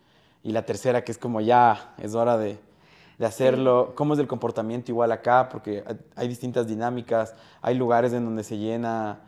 y 0.45 0.53
la 0.53 0.65
tercera 0.65 1.03
que 1.03 1.11
es 1.11 1.19
como 1.19 1.41
ya 1.41 1.95
es 1.99 2.15
hora 2.15 2.39
de, 2.39 2.59
de 3.19 3.27
hacerlo, 3.27 3.93
cómo 3.95 4.15
es 4.15 4.21
el 4.21 4.27
comportamiento 4.27 4.91
igual 4.93 5.11
acá, 5.13 5.49
porque 5.49 5.85
hay 6.15 6.29
distintas 6.29 6.67
dinámicas, 6.67 7.35
hay 7.63 7.75
lugares 7.75 8.13
en 8.13 8.25
donde 8.25 8.45
se 8.45 8.59
llena, 8.59 9.21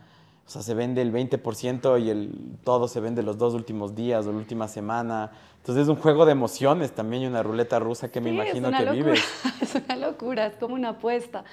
o 0.46 0.50
sea, 0.50 0.62
se 0.62 0.74
vende 0.74 1.02
el 1.02 1.12
20% 1.12 2.02
y 2.02 2.10
el, 2.10 2.56
todo 2.64 2.88
se 2.88 3.00
vende 3.00 3.22
los 3.22 3.38
dos 3.38 3.54
últimos 3.54 3.94
días 3.94 4.26
o 4.26 4.32
la 4.32 4.38
última 4.38 4.68
semana. 4.68 5.30
Entonces 5.58 5.82
es 5.82 5.88
un 5.88 5.96
juego 5.96 6.24
de 6.24 6.32
emociones 6.32 6.92
también 6.92 7.22
y 7.22 7.26
una 7.26 7.42
ruleta 7.42 7.78
rusa 7.78 8.10
que 8.10 8.20
sí, 8.20 8.24
me 8.24 8.30
imagino 8.30 8.70
que 8.70 8.84
locura. 8.84 8.92
vives. 8.92 9.24
Es 9.60 9.74
una 9.74 9.96
locura, 9.96 10.46
es 10.46 10.56
como 10.56 10.74
una 10.74 10.90
apuesta. 10.90 11.44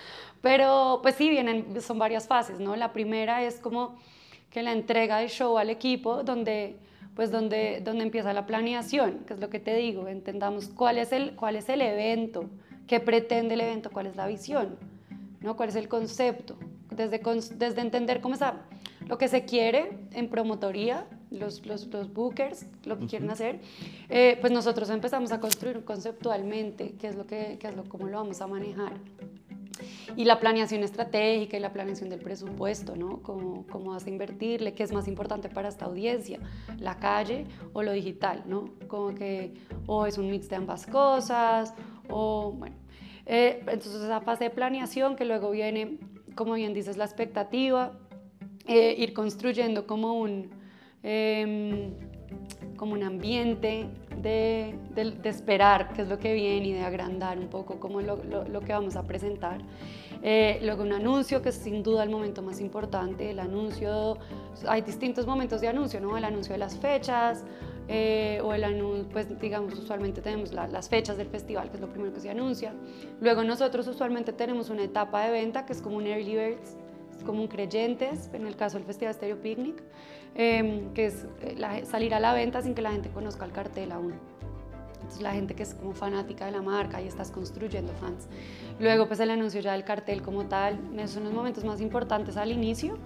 Pero 0.42 1.00
pues 1.02 1.16
sí, 1.16 1.30
vienen, 1.30 1.82
son 1.82 2.00
varias 2.00 2.28
fases, 2.28 2.60
¿no? 2.60 2.78
La 2.78 2.94
primera 2.94 3.44
es 3.44 3.60
como 3.60 3.98
que 4.50 4.64
la 4.64 4.72
entrega 4.72 5.18
del 5.18 5.30
show 5.30 5.58
al 5.58 5.70
equipo, 5.70 6.24
donde 6.24 6.78
pues 7.16 7.32
donde, 7.32 7.82
donde 7.84 8.04
empieza 8.04 8.34
la 8.34 8.46
planeación, 8.46 9.20
que 9.26 9.34
es 9.34 9.40
lo 9.40 9.50
que 9.50 9.60
te 9.60 9.76
digo, 9.76 10.08
entendamos 10.08 10.68
cuál 10.68 10.98
es 10.98 11.12
el, 11.12 11.36
cuál 11.36 11.56
es 11.56 11.70
el 11.70 11.82
evento, 11.82 12.50
qué 12.88 13.00
pretende 13.00 13.54
el 13.54 13.62
evento, 13.62 13.90
cuál 13.90 14.08
es 14.08 14.16
la 14.16 14.28
visión, 14.28 14.78
¿no? 15.42 15.56
cuál 15.56 15.70
es 15.70 15.76
el 15.76 15.88
concepto, 15.88 16.58
desde, 16.92 17.22
desde 17.56 17.82
entender 17.82 18.22
cómo 18.22 18.34
está 18.34 18.66
lo 19.08 19.18
que 19.18 19.28
se 19.28 19.46
quiere 19.46 19.92
en 20.14 20.30
promotoría, 20.30 21.06
los, 21.32 21.66
los, 21.66 21.88
los 21.88 22.14
bookers, 22.14 22.66
lo 22.86 22.98
que 22.98 23.08
quieren 23.08 23.30
hacer, 23.30 23.60
eh, 24.10 24.38
pues 24.42 24.52
nosotros 24.52 24.90
empezamos 24.90 25.32
a 25.32 25.40
construir 25.40 25.84
conceptualmente 25.84 26.96
qué 27.00 27.08
es 27.08 27.16
lo 27.16 27.26
que, 27.26 27.58
qué 27.60 27.68
es 27.68 27.76
lo, 27.76 27.84
cómo 27.86 28.08
lo 28.08 28.18
vamos 28.18 28.42
a 28.42 28.48
manejar 28.48 28.94
y 30.16 30.26
la 30.26 30.40
planeación 30.40 30.84
estratégica 30.84 31.58
y 31.58 31.60
la 31.60 31.74
planeación 31.74 32.10
del 32.10 32.20
presupuesto, 32.20 32.96
¿no? 32.96 33.22
Cómo, 33.22 33.66
cómo 33.70 33.92
vas 33.92 34.06
a 34.06 34.10
invertirle, 34.10 34.74
qué 34.74 34.84
es 34.84 34.92
más 34.92 35.08
importante 35.08 35.50
para 35.50 35.70
esta 35.70 35.86
audiencia, 35.86 36.40
la 36.80 37.00
calle 37.00 37.46
o 37.74 37.84
lo 37.84 37.92
digital, 37.92 38.44
¿no? 38.46 38.70
Como 38.88 39.16
que 39.16 39.54
o 39.88 40.06
es 40.06 40.18
un 40.18 40.30
mix 40.30 40.50
de 40.50 40.56
ambas 40.56 40.86
cosas, 40.86 41.74
o 42.10 42.52
bueno. 42.52 42.76
Eh, 43.26 43.60
entonces 43.62 44.02
esa 44.02 44.22
fase 44.22 44.46
de 44.46 44.50
planeación 44.52 45.16
que 45.16 45.26
luego 45.26 45.52
viene, 45.52 45.98
como 46.36 46.54
bien 46.54 46.74
dices, 46.74 46.98
la 46.98 47.06
expectativa, 47.06 47.94
eh, 48.68 48.96
ir 48.98 49.14
construyendo 49.14 49.88
como 49.88 50.14
un, 50.14 50.50
em, 51.04 51.94
como 52.78 52.94
un 52.94 53.04
ambiente 53.04 53.88
de, 54.22 54.76
de- 54.94 55.12
de 55.12 55.30
esperar 55.30 55.94
qué 55.94 56.02
es 56.02 56.08
lo 56.10 56.18
que 56.20 56.34
viene 56.34 56.68
y 56.68 56.74
de 56.74 56.82
agrandar 56.82 57.38
un 57.40 57.48
poco 57.48 57.80
como 57.80 58.02
lo, 58.02 58.18
lo- 58.24 58.44
lo 58.48 58.60
que 58.62 58.74
vamos 58.74 58.96
a 58.96 59.04
presentar. 59.04 59.60
Eh, 60.22 60.60
luego 60.64 60.84
un 60.84 60.92
anuncio 60.94 61.42
que 61.42 61.50
es 61.50 61.56
sin 61.56 61.84
duda 61.84 62.04
el 62.04 62.10
momento 62.10 62.42
más 62.42 62.60
importante. 62.60 63.30
El 63.30 63.40
anuncio, 63.40 64.18
hay 64.68 64.82
distintos 64.82 65.26
momentos 65.28 65.62
de 65.62 65.68
anuncio, 65.68 66.02
¿no? 66.02 66.18
El 66.18 66.24
anuncio 66.26 66.54
de 66.54 66.58
las 66.60 66.76
fechas 66.78 67.44
eh, 67.88 68.42
o 68.44 68.52
el 68.54 68.64
anuncio, 68.64 69.08
pues 69.12 69.40
digamos, 69.40 69.78
usualmente 69.78 70.20
tenemos 70.22 70.52
la- 70.52 70.68
las 70.68 70.90
fechas 70.90 71.18
del 71.18 71.28
festival, 71.28 71.70
que 71.70 71.76
es 71.76 71.82
lo 71.82 71.88
primero 71.90 72.12
que 72.14 72.20
se 72.20 72.30
anuncia. 72.32 72.74
Luego 73.22 73.44
nosotros 73.44 73.88
usualmente 73.88 74.34
tenemos 74.34 74.70
una 74.72 74.84
etapa 74.84 75.24
de 75.26 75.32
venta 75.32 75.66
que 75.68 75.74
es 75.74 75.82
como 75.82 75.98
un 75.98 76.08
early 76.08 76.36
birds, 76.36 76.76
un 77.28 77.48
creyentes, 77.48 78.30
en 78.34 78.46
el 78.46 78.56
caso 78.56 78.78
del 78.78 78.86
Festival 78.86 79.14
Stereo 79.14 79.42
Picnic, 79.42 79.82
eh, 80.36 80.88
que 80.94 81.06
es 81.08 81.26
eh, 81.42 81.56
la- 81.58 81.84
salir 81.86 82.14
a 82.14 82.20
la 82.20 82.34
venta 82.34 82.62
sin 82.62 82.74
que 82.76 82.82
la 82.82 82.92
gente 82.92 83.10
conozca 83.10 83.46
el 83.46 83.52
cartel 83.52 83.92
aún. 83.92 84.14
Entonces 84.96 85.22
la 85.22 85.34
gente 85.34 85.54
que 85.54 85.64
es 85.64 85.74
como 85.76 85.94
fanática 85.94 86.46
de 86.46 86.52
la 86.52 86.62
marca 86.62 87.02
y 87.02 87.08
estás 87.08 87.30
construyendo 87.32 87.94
fans. 87.94 88.28
Luego 88.80 89.08
pues 89.08 89.20
el 89.20 89.30
anuncio 89.30 89.62
ya 89.62 89.74
del 89.74 89.84
cartel 89.84 90.22
como 90.22 90.46
tal, 90.46 90.80
esos 90.98 91.12
son 91.12 91.26
los 91.26 91.34
momentos 91.34 91.64
más 91.64 91.80
importantes 91.80 92.38
al 92.38 92.52
inicio. 92.52 92.98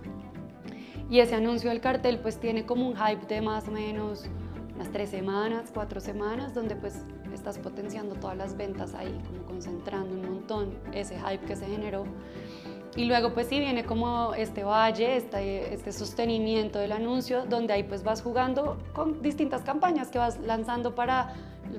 Y 1.10 1.20
ese 1.20 1.36
anuncio 1.36 1.70
del 1.70 1.82
cartel 1.82 2.20
pues 2.20 2.40
tiene 2.40 2.66
como 2.66 2.88
un 2.88 2.96
hype 2.96 3.26
de 3.28 3.42
más 3.42 3.68
o 3.68 3.72
menos 3.72 4.26
unas 4.76 4.92
tres 4.92 5.10
semanas, 5.10 5.72
cuatro 5.74 6.00
semanas, 6.00 6.54
donde 6.54 6.76
pues 6.76 7.02
estás 7.34 7.58
potenciando 7.58 8.16
todas 8.16 8.38
las 8.38 8.56
ventas 8.56 8.94
ahí, 8.94 9.20
como 9.28 9.44
concentrando 9.44 10.16
un 10.16 10.22
montón 10.22 10.74
ese 10.94 11.18
hype 11.20 11.46
que 11.46 11.56
se 11.56 11.66
generó. 11.66 12.06
Y 13.00 13.06
luego 13.06 13.34
pues 13.34 13.48
sí 13.48 13.60
viene 13.62 13.86
como 13.86 14.34
este 14.34 14.66
valle, 14.66 15.16
este, 15.16 15.74
este 15.74 15.94
sostenimiento 15.94 16.80
del 16.80 16.92
anuncio, 16.92 17.46
donde 17.46 17.72
ahí 17.72 17.84
pues 17.84 18.04
vas 18.04 18.22
jugando 18.22 18.78
con 18.92 19.22
distintas 19.22 19.62
campañas 19.62 20.10
que 20.10 20.18
vas 20.20 20.38
lanzando 20.42 20.96
para, 20.96 21.34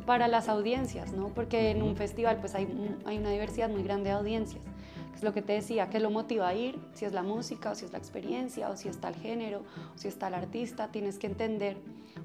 para 0.06 0.28
las 0.28 0.48
audiencias, 0.48 1.12
¿no? 1.12 1.28
Porque 1.28 1.72
en 1.72 1.82
un 1.82 1.94
festival 1.94 2.38
pues 2.40 2.54
hay, 2.54 2.66
hay 3.04 3.18
una 3.18 3.30
diversidad 3.30 3.68
muy 3.68 3.82
grande 3.82 4.08
de 4.08 4.16
audiencias. 4.16 4.62
que 5.10 5.16
Es 5.16 5.22
lo 5.22 5.34
que 5.34 5.42
te 5.42 5.52
decía, 5.52 5.90
¿qué 5.90 6.00
lo 6.00 6.10
motiva 6.10 6.48
a 6.48 6.54
ir? 6.54 6.78
Si 6.94 7.04
es 7.04 7.12
la 7.12 7.22
música, 7.22 7.72
o 7.72 7.74
si 7.74 7.84
es 7.84 7.92
la 7.92 7.98
experiencia, 7.98 8.70
o 8.70 8.76
si 8.78 8.88
está 8.88 9.08
el 9.08 9.16
género, 9.16 9.58
o 9.94 9.98
si 9.98 10.08
está 10.08 10.28
el 10.28 10.34
artista, 10.34 10.88
tienes 10.90 11.18
que 11.18 11.26
entender 11.26 11.76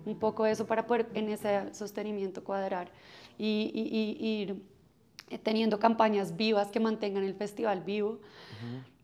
un 0.06 0.18
poco 0.18 0.46
eso 0.46 0.66
para 0.68 0.88
poder 0.88 1.10
en 1.16 1.28
ese 1.28 1.74
sostenimiento 1.74 2.46
cuadrar 2.46 2.88
y, 3.38 3.72
y- 3.76 4.26
y 4.26 4.42
ir 4.44 4.75
teniendo 5.44 5.80
campañas 5.80 6.36
vivas 6.36 6.70
que 6.72 6.80
mantengan 6.80 7.24
el 7.24 7.34
festival 7.34 7.82
vivo. 7.82 8.20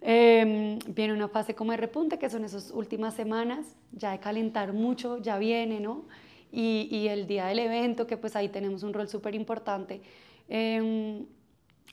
Eh, 0.01 0.79
viene 0.87 1.13
una 1.13 1.27
fase 1.27 1.53
como 1.53 1.71
de 1.71 1.77
repunte, 1.77 2.17
que 2.17 2.29
son 2.29 2.43
esas 2.43 2.71
últimas 2.71 3.13
semanas, 3.13 3.75
ya 3.91 4.11
de 4.11 4.19
calentar 4.19 4.73
mucho, 4.73 5.17
ya 5.17 5.37
viene, 5.37 5.79
¿no? 5.79 6.05
Y, 6.51 6.87
y 6.91 7.07
el 7.07 7.27
día 7.27 7.45
del 7.45 7.59
evento, 7.59 8.07
que 8.07 8.17
pues 8.17 8.35
ahí 8.35 8.49
tenemos 8.49 8.83
un 8.83 8.93
rol 8.93 9.07
súper 9.07 9.35
importante. 9.35 10.01
Eh, 10.49 11.23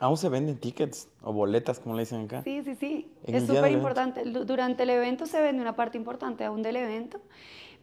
¿Aún 0.01 0.17
se 0.17 0.29
venden 0.29 0.59
tickets 0.59 1.09
o 1.23 1.33
boletas, 1.33 1.81
como 1.81 1.97
le 1.97 2.03
dicen 2.03 2.25
acá? 2.25 2.43
Sí, 2.43 2.63
sí, 2.63 2.77
sí. 2.77 3.11
Es 3.25 3.47
súper 3.47 3.73
importante. 3.73 4.23
Durante 4.25 4.85
el 4.85 4.91
evento 4.91 5.27
se 5.27 5.41
vende 5.43 5.61
una 5.61 5.75
parte 5.75 5.99
importante 5.99 6.45
aún 6.45 6.63
del 6.63 6.77
evento, 6.77 7.21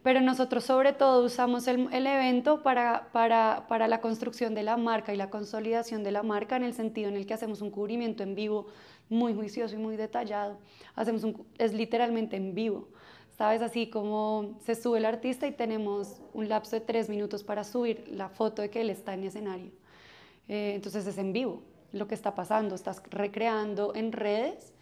pero 0.06 0.22
nosotros 0.22 0.64
sobre 0.64 0.94
todo 0.94 1.26
usamos 1.26 1.68
el, 1.68 1.90
evento 1.92 2.62
para, 2.62 3.10
para, 3.12 3.66
para 3.68 3.88
la 3.88 4.02
construcción 4.02 4.54
de 4.54 4.62
la 4.62 4.78
marca 4.78 5.12
y 5.16 5.18
la 5.18 5.32
consolidación 5.32 6.04
de 6.04 6.12
la 6.12 6.22
marca 6.22 6.56
en 6.56 6.64
el 6.64 6.76
sentido 6.76 7.10
en 7.10 7.16
el 7.16 7.26
que 7.26 7.34
hacemos 7.34 7.60
un 7.62 7.72
cubrimiento 7.72 8.22
en 8.22 8.36
vivo 8.36 8.68
muy 9.10 9.34
juicioso 9.34 9.74
y 9.74 9.80
muy 9.80 9.98
detallado. 9.98 10.60
Hacemos 10.94 11.24
un, 11.24 11.48
es 11.58 11.74
literalmente 11.74 12.38
en 12.38 12.54
vivo. 12.54 12.88
¿Sabes? 13.36 13.64
Así 13.64 13.90
como 13.90 14.60
se 14.64 14.76
sube 14.76 15.00
el 15.00 15.06
artista 15.06 15.48
y 15.48 15.54
tenemos 15.54 16.22
un 16.36 16.50
lapso 16.50 16.76
de 16.76 16.82
tres 16.82 17.10
minutos 17.10 17.44
para 17.44 17.64
subir 17.64 18.08
la 18.08 18.30
foto 18.30 18.62
de 18.62 18.70
que 18.70 18.82
él 18.82 18.92
está 18.92 19.16
en 19.16 19.24
escenario. 19.24 19.72
Eh, 20.48 20.74
entonces 20.76 21.08
es 21.08 21.18
en 21.18 21.34
vivo 21.34 21.64
lo 21.94 22.08
que 22.08 22.14
está 22.14 22.36
pasando, 22.36 22.76
estás 22.76 23.02
recreando 23.10 23.96
en 23.96 24.12
redes 24.12 24.75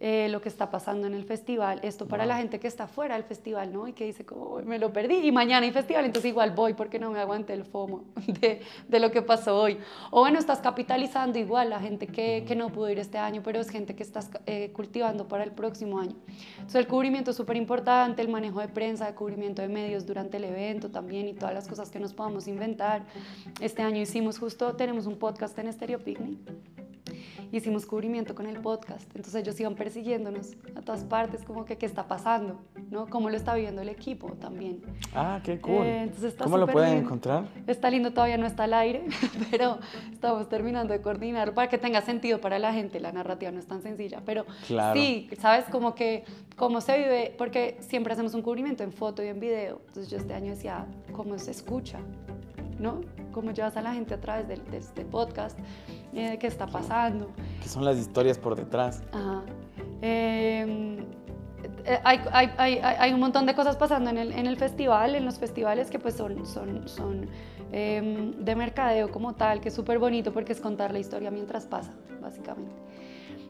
eh, 0.00 0.28
lo 0.30 0.40
que 0.40 0.48
está 0.48 0.70
pasando 0.70 1.08
en 1.08 1.14
el 1.14 1.24
festival. 1.24 1.80
Esto 1.82 2.06
para 2.06 2.24
la 2.24 2.36
gente 2.36 2.60
que 2.60 2.68
está 2.68 2.86
fuera 2.86 3.16
del 3.16 3.24
festival, 3.24 3.72
¿no? 3.72 3.88
Y 3.88 3.92
que 3.92 4.04
dice, 4.04 4.24
como, 4.24 4.54
"Uy, 4.54 4.64
me 4.64 4.78
lo 4.78 4.92
perdí 4.92 5.16
y 5.26 5.32
mañana 5.32 5.66
hay 5.66 5.72
festival, 5.72 6.04
entonces 6.04 6.28
igual 6.28 6.52
voy 6.52 6.74
porque 6.74 7.00
no 7.00 7.10
me 7.10 7.18
aguanté 7.18 7.54
el 7.54 7.64
FOMO 7.64 8.04
de, 8.40 8.60
de 8.86 9.00
lo 9.00 9.10
que 9.10 9.22
pasó 9.22 9.60
hoy. 9.60 9.78
O 10.12 10.20
bueno, 10.20 10.38
estás 10.38 10.60
capitalizando 10.60 11.38
igual 11.38 11.70
la 11.70 11.80
gente 11.80 12.06
que, 12.06 12.44
que 12.46 12.54
no 12.54 12.70
pudo 12.70 12.90
ir 12.90 13.00
este 13.00 13.18
año, 13.18 13.42
pero 13.44 13.58
es 13.58 13.70
gente 13.70 13.96
que 13.96 14.04
estás 14.04 14.30
eh, 14.46 14.70
cultivando 14.72 15.26
para 15.26 15.42
el 15.42 15.50
próximo 15.50 15.98
año. 15.98 16.14
Entonces 16.52 16.76
el 16.76 16.86
cubrimiento 16.86 17.32
es 17.32 17.36
súper 17.36 17.56
importante, 17.56 18.22
el 18.22 18.28
manejo 18.28 18.60
de 18.60 18.68
prensa, 18.68 19.06
de 19.06 19.14
cubrimiento 19.14 19.62
de 19.62 19.68
medios 19.68 20.06
durante 20.06 20.36
el 20.36 20.44
evento 20.44 20.90
también 20.90 21.26
y 21.26 21.34
todas 21.34 21.54
las 21.54 21.66
cosas 21.66 21.90
que 21.90 21.98
nos 21.98 22.14
podamos 22.14 22.46
inventar. 22.46 23.02
Este 23.60 23.82
año 23.82 24.00
hicimos 24.00 24.38
justo, 24.38 24.76
tenemos 24.76 25.06
un 25.06 25.16
podcast 25.16 25.58
en 25.58 25.72
Stereo 25.72 25.98
Picnic 25.98 26.38
hicimos 27.52 27.86
cubrimiento 27.86 28.34
con 28.34 28.46
el 28.46 28.58
podcast. 28.60 29.04
Entonces 29.14 29.34
ellos 29.36 29.58
iban 29.60 29.74
persiguiéndonos 29.74 30.56
a 30.74 30.82
todas 30.82 31.04
partes, 31.04 31.42
como 31.44 31.64
que 31.64 31.76
qué 31.78 31.86
está 31.86 32.06
pasando, 32.06 32.58
¿no? 32.90 33.06
Cómo 33.08 33.30
lo 33.30 33.36
está 33.36 33.54
viviendo 33.54 33.82
el 33.82 33.88
equipo 33.88 34.32
también. 34.40 34.82
Ah, 35.14 35.40
qué 35.44 35.60
cool. 35.60 35.84
Eh, 35.86 36.02
entonces 36.02 36.32
está 36.32 36.44
¿Cómo 36.44 36.58
lo 36.58 36.66
pueden 36.66 36.90
lindo. 36.90 37.06
encontrar? 37.06 37.44
Está 37.66 37.90
lindo, 37.90 38.12
todavía 38.12 38.36
no 38.38 38.46
está 38.46 38.64
al 38.64 38.74
aire, 38.74 39.04
pero 39.50 39.78
estamos 40.12 40.48
terminando 40.48 40.92
de 40.92 41.00
coordinar 41.00 41.54
para 41.54 41.68
que 41.68 41.78
tenga 41.78 42.02
sentido 42.02 42.40
para 42.40 42.58
la 42.58 42.72
gente. 42.72 43.00
La 43.00 43.12
narrativa 43.12 43.50
no 43.50 43.58
es 43.58 43.66
tan 43.66 43.82
sencilla, 43.82 44.22
pero 44.24 44.44
Claro. 44.66 44.98
sí, 44.98 45.28
¿sabes? 45.40 45.64
Como 45.66 45.94
que 45.94 46.24
cómo 46.56 46.80
se 46.80 46.98
vive, 46.98 47.34
porque 47.38 47.76
siempre 47.80 48.12
hacemos 48.12 48.34
un 48.34 48.42
cubrimiento 48.42 48.82
en 48.82 48.92
foto 48.92 49.22
y 49.22 49.28
en 49.28 49.40
video. 49.40 49.80
Entonces 49.88 50.10
yo 50.10 50.18
este 50.18 50.34
año 50.34 50.50
decía, 50.50 50.86
¿cómo 51.12 51.38
se 51.38 51.50
escucha? 51.50 51.98
¿No? 52.78 53.00
¿Cómo 53.32 53.52
llevas 53.52 53.76
a 53.76 53.82
la 53.82 53.92
gente 53.94 54.14
a 54.14 54.20
través 54.20 54.48
del- 54.48 54.64
de, 54.70 54.78
este 54.78 55.04
podcast? 55.04 55.58
Eh, 56.14 56.36
¿Qué 56.40 56.46
está 56.46 56.66
pasando? 56.66 57.30
¿Qué 57.62 57.68
son 57.68 57.84
las 57.84 57.96
historias 57.98 58.38
por 58.38 58.56
detrás? 58.56 59.02
Ajá. 59.12 59.42
Eh, 60.02 60.98
eh, 61.84 61.98
hay, 62.04 62.20
hay, 62.32 62.50
hay, 62.56 62.78
hay 62.78 63.12
un 63.12 63.20
montón 63.20 63.46
de 63.46 63.54
cosas 63.54 63.76
pasando 63.76 64.10
en 64.10 64.18
el, 64.18 64.32
en 64.32 64.46
el 64.46 64.56
festival, 64.56 65.14
en 65.14 65.24
los 65.24 65.38
festivales 65.38 65.90
que 65.90 65.98
pues 65.98 66.14
son, 66.14 66.46
son, 66.46 66.88
son 66.88 67.26
eh, 67.72 68.32
de 68.38 68.54
mercadeo 68.56 69.10
como 69.10 69.34
tal, 69.34 69.60
que 69.60 69.68
es 69.68 69.74
súper 69.74 69.98
bonito 69.98 70.32
porque 70.32 70.52
es 70.52 70.60
contar 70.60 70.92
la 70.92 70.98
historia 70.98 71.30
mientras 71.30 71.66
pasa, 71.66 71.92
básicamente. 72.20 72.72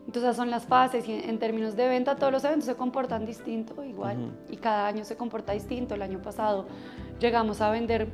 Entonces 0.06 0.36
son 0.36 0.50
las 0.50 0.64
fases 0.64 1.06
y 1.06 1.12
en, 1.12 1.38
términos 1.38 1.76
de 1.76 1.86
venta 1.86 2.16
todos 2.16 2.32
los 2.32 2.42
eventos 2.44 2.64
se 2.64 2.74
comportan 2.76 3.26
distinto, 3.26 3.84
igual, 3.84 4.16
Ujú. 4.18 4.54
y 4.54 4.56
cada 4.56 4.86
año 4.86 5.04
se 5.04 5.16
comporta 5.16 5.52
distinto. 5.52 5.94
El 5.94 6.00
año 6.02 6.22
pasado 6.22 6.66
llegamos 7.20 7.60
a 7.60 7.70
vender 7.70 8.08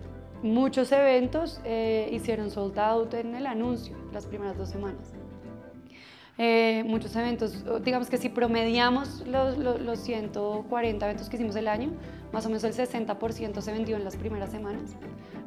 muchos 0.44 0.92
eventos, 0.92 1.58
eh, 1.64 2.10
hicieron 2.12 2.50
sold 2.50 2.78
out 2.78 3.14
en 3.14 3.34
el 3.34 3.46
anuncio 3.46 3.96
las 4.12 4.26
primeras 4.26 4.58
dos 4.58 4.68
semanas. 4.68 5.12
Eh, 6.36 6.84
muchos 6.86 7.16
eventos, 7.16 7.64
digamos 7.82 8.10
que 8.10 8.18
si 8.18 8.28
promediamos 8.28 9.26
los, 9.26 9.56
los, 9.56 9.80
los 9.80 9.98
140 10.00 11.06
eventos 11.06 11.30
que 11.30 11.36
hicimos 11.36 11.56
el 11.56 11.66
año, 11.66 11.92
más 12.32 12.44
o 12.44 12.50
menos 12.50 12.62
el 12.64 12.74
60% 12.74 13.60
se 13.62 13.72
vendió 13.72 13.96
en 13.96 14.04
las 14.04 14.16
primeras 14.16 14.50
semanas, 14.50 14.96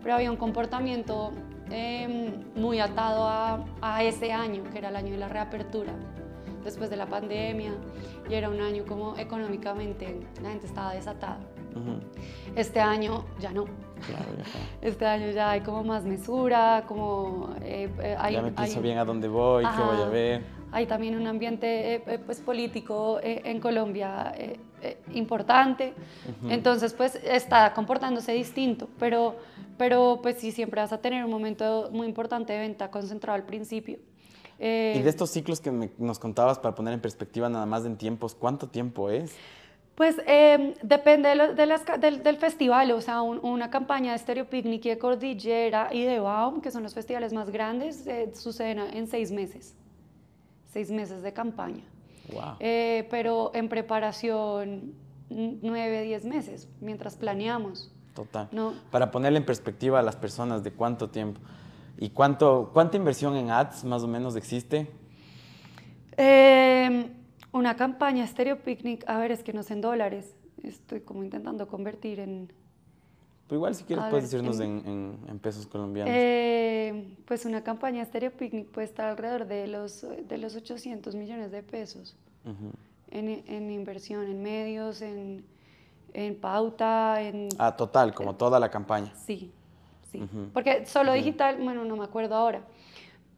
pero 0.01 0.15
había 0.15 0.31
un 0.31 0.37
comportamiento 0.37 1.31
eh, 1.69 2.33
muy 2.55 2.79
atado 2.79 3.27
a, 3.27 3.65
a 3.81 4.03
ese 4.03 4.31
año, 4.31 4.63
que 4.71 4.79
era 4.79 4.89
el 4.89 4.95
año 4.95 5.11
de 5.11 5.19
la 5.19 5.29
reapertura, 5.29 5.93
después 6.63 6.89
de 6.89 6.95
la 6.95 7.05
pandemia, 7.05 7.73
y 8.27 8.33
era 8.33 8.49
un 8.49 8.61
año 8.61 8.83
como 8.87 9.15
económicamente 9.17 10.21
la 10.41 10.49
gente 10.49 10.65
estaba 10.65 10.93
desatada. 10.93 11.39
Ujú, 11.77 11.99
Este 12.55 12.79
año 12.79 13.25
ya 13.39 13.51
no. 13.51 13.65
Claro, 13.65 14.25
ya, 14.37 14.43
está. 14.43 14.59
Este 14.81 15.05
año 15.05 15.31
ya 15.31 15.51
hay 15.51 15.61
como 15.61 15.83
más 15.83 16.03
mesura, 16.05 16.83
como 16.87 17.49
eh, 17.61 17.89
eh, 18.01 18.15
hay, 18.19 18.33
ya 18.33 18.41
me 18.41 18.51
pienso 18.51 18.77
hay- 18.77 18.83
bien 18.83 18.97
a 18.97 19.05
dónde 19.05 19.27
voy, 19.27 19.63
qué 19.63 19.83
voy 19.83 19.95
a 19.97 20.01
Ajá. 20.01 20.09
ver. 20.09 20.43
hay 20.71 20.85
también 20.85 21.15
un 21.15 21.25
ambiente 21.27 21.95
eh, 21.95 22.03
eh, 22.07 22.19
pues, 22.25 22.39
político 22.41 23.19
eh, 23.23 23.41
en 23.45 23.59
Colombia 23.59 24.33
eh, 24.37 24.59
importante, 25.13 25.93
entonces 26.49 26.93
pues 26.93 27.15
está 27.15 27.73
comportándose 27.73 28.31
distinto, 28.33 28.87
pero, 28.99 29.35
pero 29.77 30.19
pues 30.21 30.37
sí, 30.37 30.51
siempre 30.51 30.79
vas 30.81 30.93
a 30.93 30.99
tener 30.99 31.25
un 31.25 31.31
momento 31.31 31.89
muy 31.91 32.05
importante 32.05 32.53
de 32.53 32.59
venta 32.59 32.91
concentrado 32.91 33.35
al 33.35 33.43
principio. 33.45 33.97
Y 34.59 34.99
de 35.01 35.09
estos 35.09 35.29
ciclos 35.31 35.59
que 35.61 35.71
me- 35.71 35.89
nos 35.97 36.19
contabas 36.19 36.59
para 36.59 36.75
poner 36.75 36.93
en 36.93 36.99
perspectiva 36.99 37.47
nada 37.49 37.65
más 37.65 37.85
en 37.85 37.95
tiempos, 37.97 38.35
¿cuánto 38.35 38.67
tiempo 38.67 39.09
es? 39.09 39.35
Pues 39.97 40.15
eh, 40.27 40.75
depende 40.83 41.29
de 41.29 41.35
lo- 41.35 41.53
de 41.55 41.65
las 41.65 41.83
del, 41.99 42.21
del 42.21 42.37
festival, 42.37 42.91
o 42.91 43.01
sea, 43.01 43.23
un- 43.23 43.39
una 43.43 43.71
campaña 43.71 44.11
de 44.11 44.19
Stereo 44.19 44.45
Picnic 44.47 44.85
y 44.85 44.89
de 44.89 44.99
Cordillera 44.99 45.89
y 45.91 46.03
de 46.03 46.19
Baum, 46.19 46.61
que 46.61 46.69
son 46.69 46.83
los 46.83 46.93
festivales 46.93 47.33
más 47.33 47.49
grandes, 47.49 48.05
eh, 48.05 48.29
suceden 48.35 48.77
en 48.77 49.07
seis 49.07 49.31
meses, 49.31 49.75
seis 50.71 50.91
meses 50.91 51.23
de 51.23 51.33
campaña. 51.33 51.83
Wow. 52.31 52.57
Eh, 52.59 53.07
pero 53.09 53.49
en 53.55 53.69
preparación 53.69 54.93
nueve, 55.31 56.03
diez 56.03 56.25
meses, 56.25 56.69
mientras 56.79 57.15
planeamos. 57.15 57.91
Total. 58.13 58.49
No. 58.51 58.73
Para 58.91 59.09
ponerle 59.09 59.39
en 59.39 59.45
perspectiva 59.47 59.97
a 59.97 60.03
las 60.03 60.15
personas 60.15 60.63
de 60.63 60.71
cuánto 60.73 61.09
tiempo 61.09 61.39
y 61.97 62.09
cuánto, 62.11 62.69
cuánta 62.71 62.97
inversión 62.97 63.35
en 63.35 63.49
ads 63.49 63.83
más 63.83 64.03
o 64.03 64.07
menos 64.07 64.35
existe. 64.35 64.91
Eh, 66.17 67.09
una 67.57 67.75
campaña 67.75 68.25
Stereo 68.27 68.57
Picnic, 68.59 69.03
a 69.07 69.17
ver, 69.17 69.31
es 69.31 69.43
que 69.43 69.53
no 69.53 69.63
sé 69.63 69.73
en 69.73 69.81
dólares, 69.81 70.35
estoy 70.63 71.01
como 71.01 71.23
intentando 71.23 71.67
convertir 71.67 72.19
en, 72.19 72.51
Pero 73.47 73.57
igual 73.57 73.75
si 73.75 73.83
quieres 73.83 74.05
A 74.05 74.09
puedes 74.09 74.31
ver, 74.31 74.41
decirnos 74.41 74.59
en- 74.59 74.79
en, 74.85 74.91
en- 75.23 75.29
en 75.29 75.39
pesos 75.39 75.65
colombianos. 75.67 76.13
Eh, 76.15 77.15
pues 77.25 77.45
una 77.45 77.63
campaña 77.63 78.03
Stereo 78.05 78.31
Picnic 78.31 78.67
puede 78.67 78.85
estar 78.85 79.07
alrededor 79.09 79.45
de 79.47 79.67
los, 79.67 80.05
de 80.27 80.37
los 80.37 80.55
800 80.55 81.15
millones 81.15 81.51
de 81.51 81.63
pesos 81.63 82.15
en, 83.11 83.43
en 83.47 83.71
inversión, 83.71 84.25
en 84.27 84.41
medios, 84.41 85.01
en, 85.01 85.43
en 86.13 86.35
pauta, 86.35 87.21
en... 87.21 87.49
Ah, 87.57 87.75
total, 87.75 88.13
como 88.13 88.35
toda 88.35 88.59
la 88.59 88.69
campaña. 88.69 89.13
Sí, 89.15 89.51
sí. 90.11 90.21
Porque 90.53 90.85
solo 90.85 91.13
digital, 91.13 91.57
bueno, 91.61 91.83
no 91.85 91.95
me 91.97 92.03
acuerdo 92.03 92.35
ahora, 92.35 92.61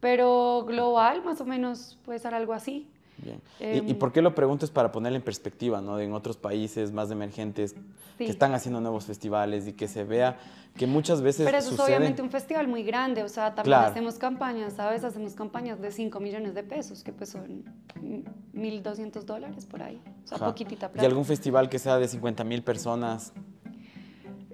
pero 0.00 0.64
global 0.66 1.22
más 1.24 1.40
o 1.40 1.44
menos 1.44 1.98
puede 2.04 2.18
ser 2.18 2.34
algo 2.34 2.52
así. 2.52 2.88
Bien. 3.22 3.40
¿Y, 3.60 3.64
y 3.88 3.90
Em, 3.90 3.98
por 3.98 4.12
qué 4.12 4.22
lo 4.22 4.34
pregunto? 4.34 4.64
Es 4.64 4.70
para 4.70 4.90
ponerlo 4.92 5.16
en 5.16 5.22
perspectiva, 5.22 5.80
¿no? 5.80 5.98
En 5.98 6.12
otros 6.12 6.36
países 6.36 6.92
más 6.92 7.10
emergentes 7.10 7.74
Sí. 8.18 8.26
que 8.26 8.30
están 8.32 8.52
haciendo 8.54 8.80
nuevos 8.80 9.06
festivales 9.06 9.66
y 9.66 9.72
que 9.72 9.88
se 9.88 10.04
vea 10.04 10.36
que 10.76 10.86
muchas 10.86 11.22
veces 11.22 11.46
Pero 11.46 11.58
eso 11.58 11.70
sucede... 11.70 11.84
es 11.86 11.88
obviamente 11.98 12.22
un 12.22 12.30
festival 12.30 12.68
muy 12.68 12.82
grande, 12.82 13.22
o 13.22 13.28
sea, 13.28 13.54
también 13.54 13.76
Claro. 13.78 13.90
hacemos 13.90 14.18
campañas, 14.18 14.74
¿sabes? 14.74 15.04
Hacemos 15.04 15.34
campañas 15.34 15.80
de 15.80 15.90
5 15.90 16.20
millones 16.20 16.54
de 16.54 16.62
pesos, 16.62 17.02
que 17.02 17.12
pues 17.12 17.30
son 17.30 17.64
mm, 18.00 18.58
1.200 18.60 19.24
dólares 19.24 19.64
por 19.66 19.82
ahí, 19.82 20.00
o 20.24 20.26
sea, 20.26 20.36
Ajá. 20.36 20.46
poquitita 20.46 20.86
Y 20.86 20.88
plata. 20.90 21.06
algún 21.08 21.24
festival 21.24 21.68
que 21.70 21.78
sea 21.78 21.96
de 21.98 22.08
50 22.08 22.44
mil 22.44 22.62
personas, 22.62 23.32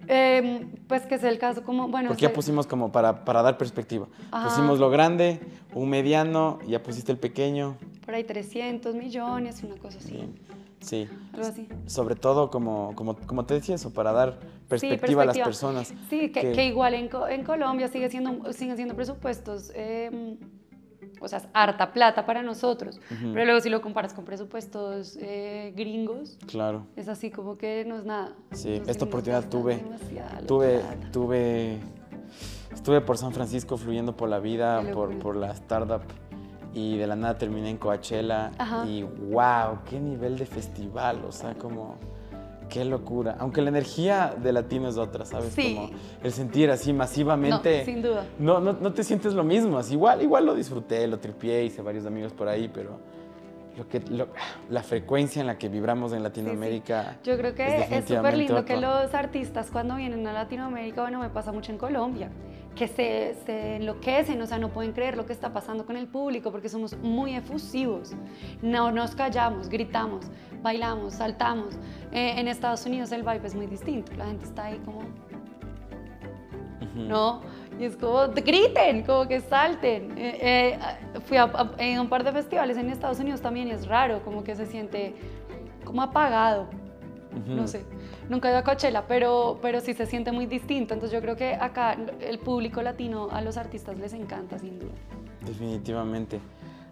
Em, 0.08 0.70
pues 0.86 1.02
que 1.04 1.16
es 1.16 1.24
el 1.24 1.36
caso 1.38 1.64
como, 1.64 1.88
bueno, 1.88 2.08
porque 2.10 2.22
ya 2.22 2.32
pusimos 2.32 2.68
como 2.68 2.92
para, 2.92 3.24
para 3.24 3.42
dar 3.42 3.58
perspectiva. 3.58 4.06
Ajá. 4.30 4.48
Pusimos 4.48 4.78
lo 4.78 4.88
grande, 4.88 5.40
un 5.74 5.90
mediano, 5.90 6.60
y 6.64 6.70
ya 6.70 6.82
pusiste 6.82 7.10
el 7.10 7.18
pequeño. 7.18 7.76
Por 8.06 8.14
ahí 8.14 8.24
300 8.24 8.94
millones, 8.94 9.62
una 9.62 9.76
cosa 9.76 9.98
así. 9.98 10.32
Sí. 10.80 11.08
algo 11.32 11.46
así. 11.46 11.68
Sobre 11.86 12.14
todo, 12.14 12.50
como, 12.50 12.94
como, 12.94 13.16
como 13.16 13.44
te 13.44 13.54
decía 13.54 13.74
eso, 13.74 13.92
para 13.92 14.12
dar 14.12 14.38
perspectiva, 14.68 15.22
a 15.22 15.26
las 15.26 15.38
personas. 15.38 15.92
Sí, 16.08 16.30
que, 16.30 16.40
que- 16.40 16.52
que 16.52 16.66
igual 16.66 16.94
en, 16.94 17.10
en 17.30 17.44
Colombia 17.44 17.88
sigue 17.88 18.08
siendo, 18.08 18.52
siguen 18.52 18.76
siendo 18.76 18.94
presupuestos, 18.94 19.72
em, 19.74 20.36
o 21.20 21.26
sea, 21.28 21.38
es 21.38 21.48
harta 21.54 21.92
plata 21.92 22.26
para 22.26 22.42
nosotros, 22.42 23.00
pero 23.32 23.44
luego 23.46 23.60
si 23.60 23.70
lo 23.70 23.80
comparas 23.80 24.12
con 24.12 24.24
presupuestos 24.26 25.16
eh, 25.20 25.72
gringos, 25.74 26.36
Claro. 26.46 26.86
es 26.94 27.08
así 27.08 27.30
como 27.30 27.56
que 27.56 27.84
no 27.86 27.96
es 27.98 28.04
nada. 28.04 28.34
Sí, 28.52 28.80
esta 28.86 29.06
oportunidad 29.06 29.48
tuve, 29.48 29.82
tuve, 30.46 30.78
plata. 30.80 31.10
tuve, 31.10 31.78
estuve 32.72 33.00
por 33.00 33.16
San 33.16 33.32
Francisco 33.32 33.78
fluyendo 33.78 34.14
por 34.16 34.28
la 34.28 34.38
vida, 34.40 34.82
por, 34.92 35.18
por 35.18 35.36
la 35.36 35.52
startup 35.52 36.02
y 36.76 36.98
de 36.98 37.06
la 37.06 37.16
nada 37.16 37.38
terminé 37.38 37.70
en 37.70 37.78
Coachella 37.78 38.50
Ajá. 38.58 38.84
y 38.86 39.02
wow, 39.02 39.78
qué 39.88 39.98
nivel 39.98 40.36
de 40.36 40.44
festival, 40.44 41.24
o 41.26 41.32
sea, 41.32 41.54
como 41.54 41.96
qué 42.68 42.84
locura. 42.84 43.36
Aunque 43.38 43.62
la 43.62 43.70
energía 43.70 44.34
de 44.36 44.52
latino 44.52 44.88
es 44.88 44.98
otra, 44.98 45.24
¿sabes? 45.24 45.54
Sí. 45.54 45.74
Como 45.74 45.90
el 46.22 46.32
sentir 46.32 46.70
así 46.70 46.92
masivamente. 46.92 47.78
No, 47.78 47.84
sin 47.86 48.02
duda. 48.02 48.24
No, 48.38 48.60
no, 48.60 48.74
no 48.74 48.92
te 48.92 49.04
sientes 49.04 49.32
lo 49.32 49.42
mismo, 49.42 49.78
así, 49.78 49.94
igual, 49.94 50.20
igual 50.20 50.44
lo 50.44 50.54
disfruté, 50.54 51.06
lo 51.06 51.18
tripié, 51.18 51.64
hice 51.64 51.80
varios 51.80 52.04
amigos 52.04 52.32
por 52.34 52.46
ahí, 52.48 52.68
pero 52.68 52.98
lo 53.78 53.88
que, 53.88 54.00
lo- 54.00 54.28
la 54.68 54.82
frecuencia 54.82 55.40
en 55.40 55.46
la 55.46 55.56
que 55.56 55.68
vibramos 55.70 56.12
en 56.12 56.22
Latinoamérica. 56.22 57.16
Yo 57.24 57.38
creo 57.38 57.54
que 57.54 57.86
es 57.90 58.04
súper 58.06 58.36
lindo 58.36 58.64
que 58.66 58.76
los 58.76 59.14
artistas 59.14 59.70
cuando 59.70 59.96
vienen 59.96 60.26
a 60.26 60.32
Latinoamérica, 60.34 61.00
bueno, 61.02 61.20
me 61.20 61.30
pasa 61.30 61.52
mucho 61.52 61.72
en 61.72 61.78
Colombia, 61.78 62.30
que 62.76 62.86
se, 62.88 63.34
se 63.46 63.76
enloquecen, 63.76 64.40
o 64.42 64.46
sea, 64.46 64.58
no 64.58 64.68
pueden 64.68 64.92
creer 64.92 65.16
lo 65.16 65.24
que 65.26 65.32
está 65.32 65.52
pasando 65.52 65.86
con 65.86 65.96
el 65.96 66.06
público 66.06 66.52
porque 66.52 66.68
somos 66.68 66.96
muy 66.98 67.34
efusivos. 67.34 68.12
No 68.62 68.92
nos 68.92 69.14
callamos, 69.16 69.68
gritamos, 69.68 70.26
bailamos, 70.62 71.14
saltamos. 71.14 71.74
Eh, 72.12 72.34
en 72.36 72.48
Estados 72.48 72.84
Unidos 72.86 73.10
el 73.12 73.22
vibe 73.22 73.46
es 73.46 73.54
muy 73.54 73.66
distinto, 73.66 74.12
la 74.16 74.26
gente 74.26 74.44
está 74.44 74.66
ahí 74.66 74.78
como. 74.84 75.00
¿no? 76.94 77.40
Y 77.78 77.84
es 77.84 77.96
como, 77.96 78.28
griten, 78.28 79.02
como 79.04 79.26
que 79.28 79.40
salten. 79.40 80.12
Eh, 80.16 80.38
eh, 80.40 80.78
fui 81.26 81.36
a, 81.36 81.44
a- 81.44 81.70
en 81.78 82.00
un 82.00 82.08
par 82.08 82.24
de 82.24 82.32
festivales 82.32 82.76
en 82.78 82.88
Estados 82.90 83.20
Unidos 83.20 83.40
también 83.42 83.68
y 83.68 83.72
es 83.72 83.86
raro, 83.86 84.22
como 84.24 84.42
que 84.44 84.54
se 84.54 84.64
siente 84.66 85.14
como 85.84 86.00
apagado. 86.02 86.68
Ujú. 87.32 87.52
No 87.54 87.66
sé, 87.68 87.84
nunca 88.28 88.48
he 88.48 88.50
ido 88.52 88.58
a 88.58 88.64
Coachella, 88.64 89.06
pero, 89.06 89.58
pero 89.62 89.80
sí 89.80 89.94
se 89.94 90.06
siente 90.06 90.32
muy 90.32 90.46
distinto. 90.46 90.94
Entonces 90.94 91.14
yo 91.14 91.20
creo 91.22 91.36
que 91.36 91.54
acá 91.54 91.96
el 92.20 92.38
público 92.38 92.82
latino 92.82 93.28
a 93.30 93.40
los 93.40 93.56
artistas 93.56 93.98
les 93.98 94.12
encanta, 94.12 94.58
sin 94.58 94.78
duda. 94.78 94.92
Definitivamente. 95.46 96.40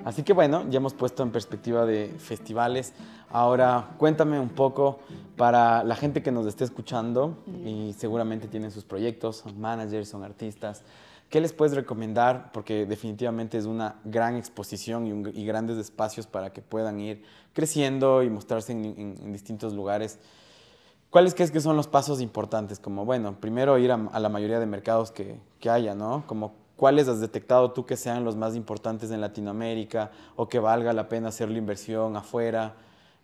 Así 0.05 0.23
que 0.23 0.33
bueno, 0.33 0.64
ya 0.68 0.77
hemos 0.79 0.92
puesto 0.94 1.23
en 1.23 1.31
perspectiva 1.31 1.87
de 1.87 2.09
festivales. 2.18 2.92
Ahora 3.31 3.90
cuéntame 3.97 4.38
un 4.38 4.51
poco 4.51 4.99
para 5.37 5.83
la 5.83 5.97
gente 5.97 6.23
que 6.23 6.31
nos 6.31 6.47
esté 6.47 6.64
escuchando 6.64 7.38
y 7.64 7.94
seguramente 7.97 8.47
tienen 8.47 8.70
sus 8.70 8.85
proyectos, 8.85 9.38
son 9.38 9.59
managers, 9.61 10.09
son 10.09 10.23
artistas. 10.23 10.83
¿Qué 11.31 11.40
les 11.40 11.53
puedes 11.53 11.75
recomendar? 11.75 12.53
Porque 12.53 12.87
definitivamente 12.87 13.57
es 13.59 13.64
una 13.64 13.97
gran 14.05 14.37
exposición 14.37 15.07
y, 15.07 15.12
un- 15.12 15.33
y 15.35 15.47
grandes 15.47 15.79
espacios 15.79 16.27
para 16.27 16.53
que 16.53 16.61
puedan 16.61 17.01
ir 17.01 17.23
creciendo 17.55 18.23
y 18.23 18.29
mostrarse 18.31 18.73
en, 18.73 18.85
en- 18.85 19.14
en 19.20 19.33
distintos 19.33 19.73
lugares. 19.73 20.18
¿Cuáles 21.14 21.33
crees 21.33 21.53
que 21.53 21.61
son 21.61 21.77
los 21.77 21.87
pasos 21.87 22.20
importantes? 22.20 22.81
Como, 22.81 23.05
bueno, 23.05 23.38
primero 23.38 23.79
ir 23.79 23.92
a, 23.92 24.18
la 24.18 24.29
mayoría 24.29 24.59
de 24.59 24.66
mercados 24.66 25.12
que, 25.12 25.38
que 25.61 25.70
haya, 25.70 25.94
¿no? 25.94 26.24
Como, 26.27 26.57
¿cuáles 26.74 27.07
has 27.07 27.20
detectado 27.20 27.70
tú 27.70 27.87
que 27.87 27.96
sean 27.96 28.24
los 28.24 28.35
más 28.35 28.57
importantes 28.57 29.12
en 29.12 29.20
Latinoamérica 29.20 30.11
o 30.35 30.48
que 30.48 30.59
valga 30.59 30.92
la 30.92 31.09
pena 31.09 31.29
hacer 31.29 31.50
la 31.50 31.59
inversión 31.59 32.16
afuera? 32.16 32.74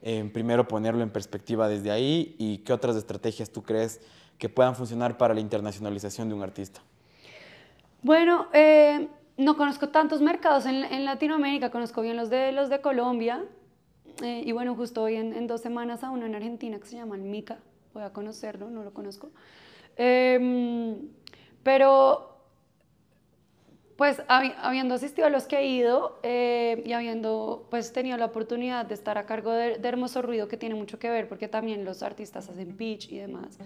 Eh, 0.03 0.31
primero 0.33 0.69
ponerlo 0.69 1.03
en 1.03 1.11
perspectiva 1.11 1.69
desde 1.69 1.91
ahí 1.91 2.37
y 2.39 2.59
qué 2.59 2.73
otras 2.73 2.95
estrategias 2.95 3.51
tú 3.51 3.65
crees 3.65 4.01
que 4.39 4.49
puedan 4.49 4.77
funcionar 4.77 5.19
para 5.19 5.35
la 5.35 5.41
internacionalización 5.41 6.29
de 6.29 6.37
un 6.37 6.45
artista. 6.45 6.81
Bueno, 8.03 8.47
eh, 8.53 9.09
no 9.37 9.57
conozco 9.57 9.89
tantos 9.89 10.21
mercados 10.21 10.65
en, 10.65 11.05
Latinoamérica, 11.05 11.71
conozco 11.73 12.03
bien 12.03 12.17
los 12.17 12.31
de, 12.31 12.53
los 12.53 12.69
de 12.69 12.81
Colombia. 12.83 13.45
eh, 14.23 14.45
y 14.47 14.53
bueno, 14.53 14.77
justo 14.77 15.03
hoy 15.03 15.17
en, 15.17 15.33
en 15.33 15.49
dos 15.49 15.61
semanas 15.61 16.05
a 16.05 16.11
uno 16.11 16.27
en 16.27 16.37
Argentina 16.37 16.79
que 16.79 16.87
se 16.87 16.95
llama 16.95 17.17
Mica. 17.17 17.59
Voy 17.95 18.03
a 18.03 18.13
conocerlo, 18.13 18.71
no 18.71 18.83
lo 18.85 18.93
conozco. 18.93 19.31
Em, 19.97 20.97
pero, 21.63 22.27
pues 23.97 24.19
habi- 24.29 24.55
habiendo 24.59 24.95
asistido 24.95 25.27
a 25.27 25.31
los 25.31 25.45
que 25.47 25.59
he 25.59 25.67
ido 25.67 26.19
eh, 26.23 26.83
y 26.87 26.93
habiendo 26.93 27.67
pues 27.71 27.93
tenido 27.93 28.17
la 28.17 28.27
oportunidad 28.27 28.87
de 28.87 28.95
estar 28.95 29.19
a 29.19 29.27
cargo 29.27 29.53
de, 29.53 29.77
de 29.79 29.89
Hermoso 29.89 30.23
Ruido, 30.23 30.49
que 30.49 30.57
tiene 30.57 30.75
mucho 30.75 30.99
que 30.99 31.11
ver 31.11 31.29
porque 31.29 31.49
también 31.49 31.85
los 31.85 32.03
artistas 32.03 32.49
hacen 32.49 32.77
pitch 32.77 33.11
y 33.13 33.19
demás. 33.19 33.59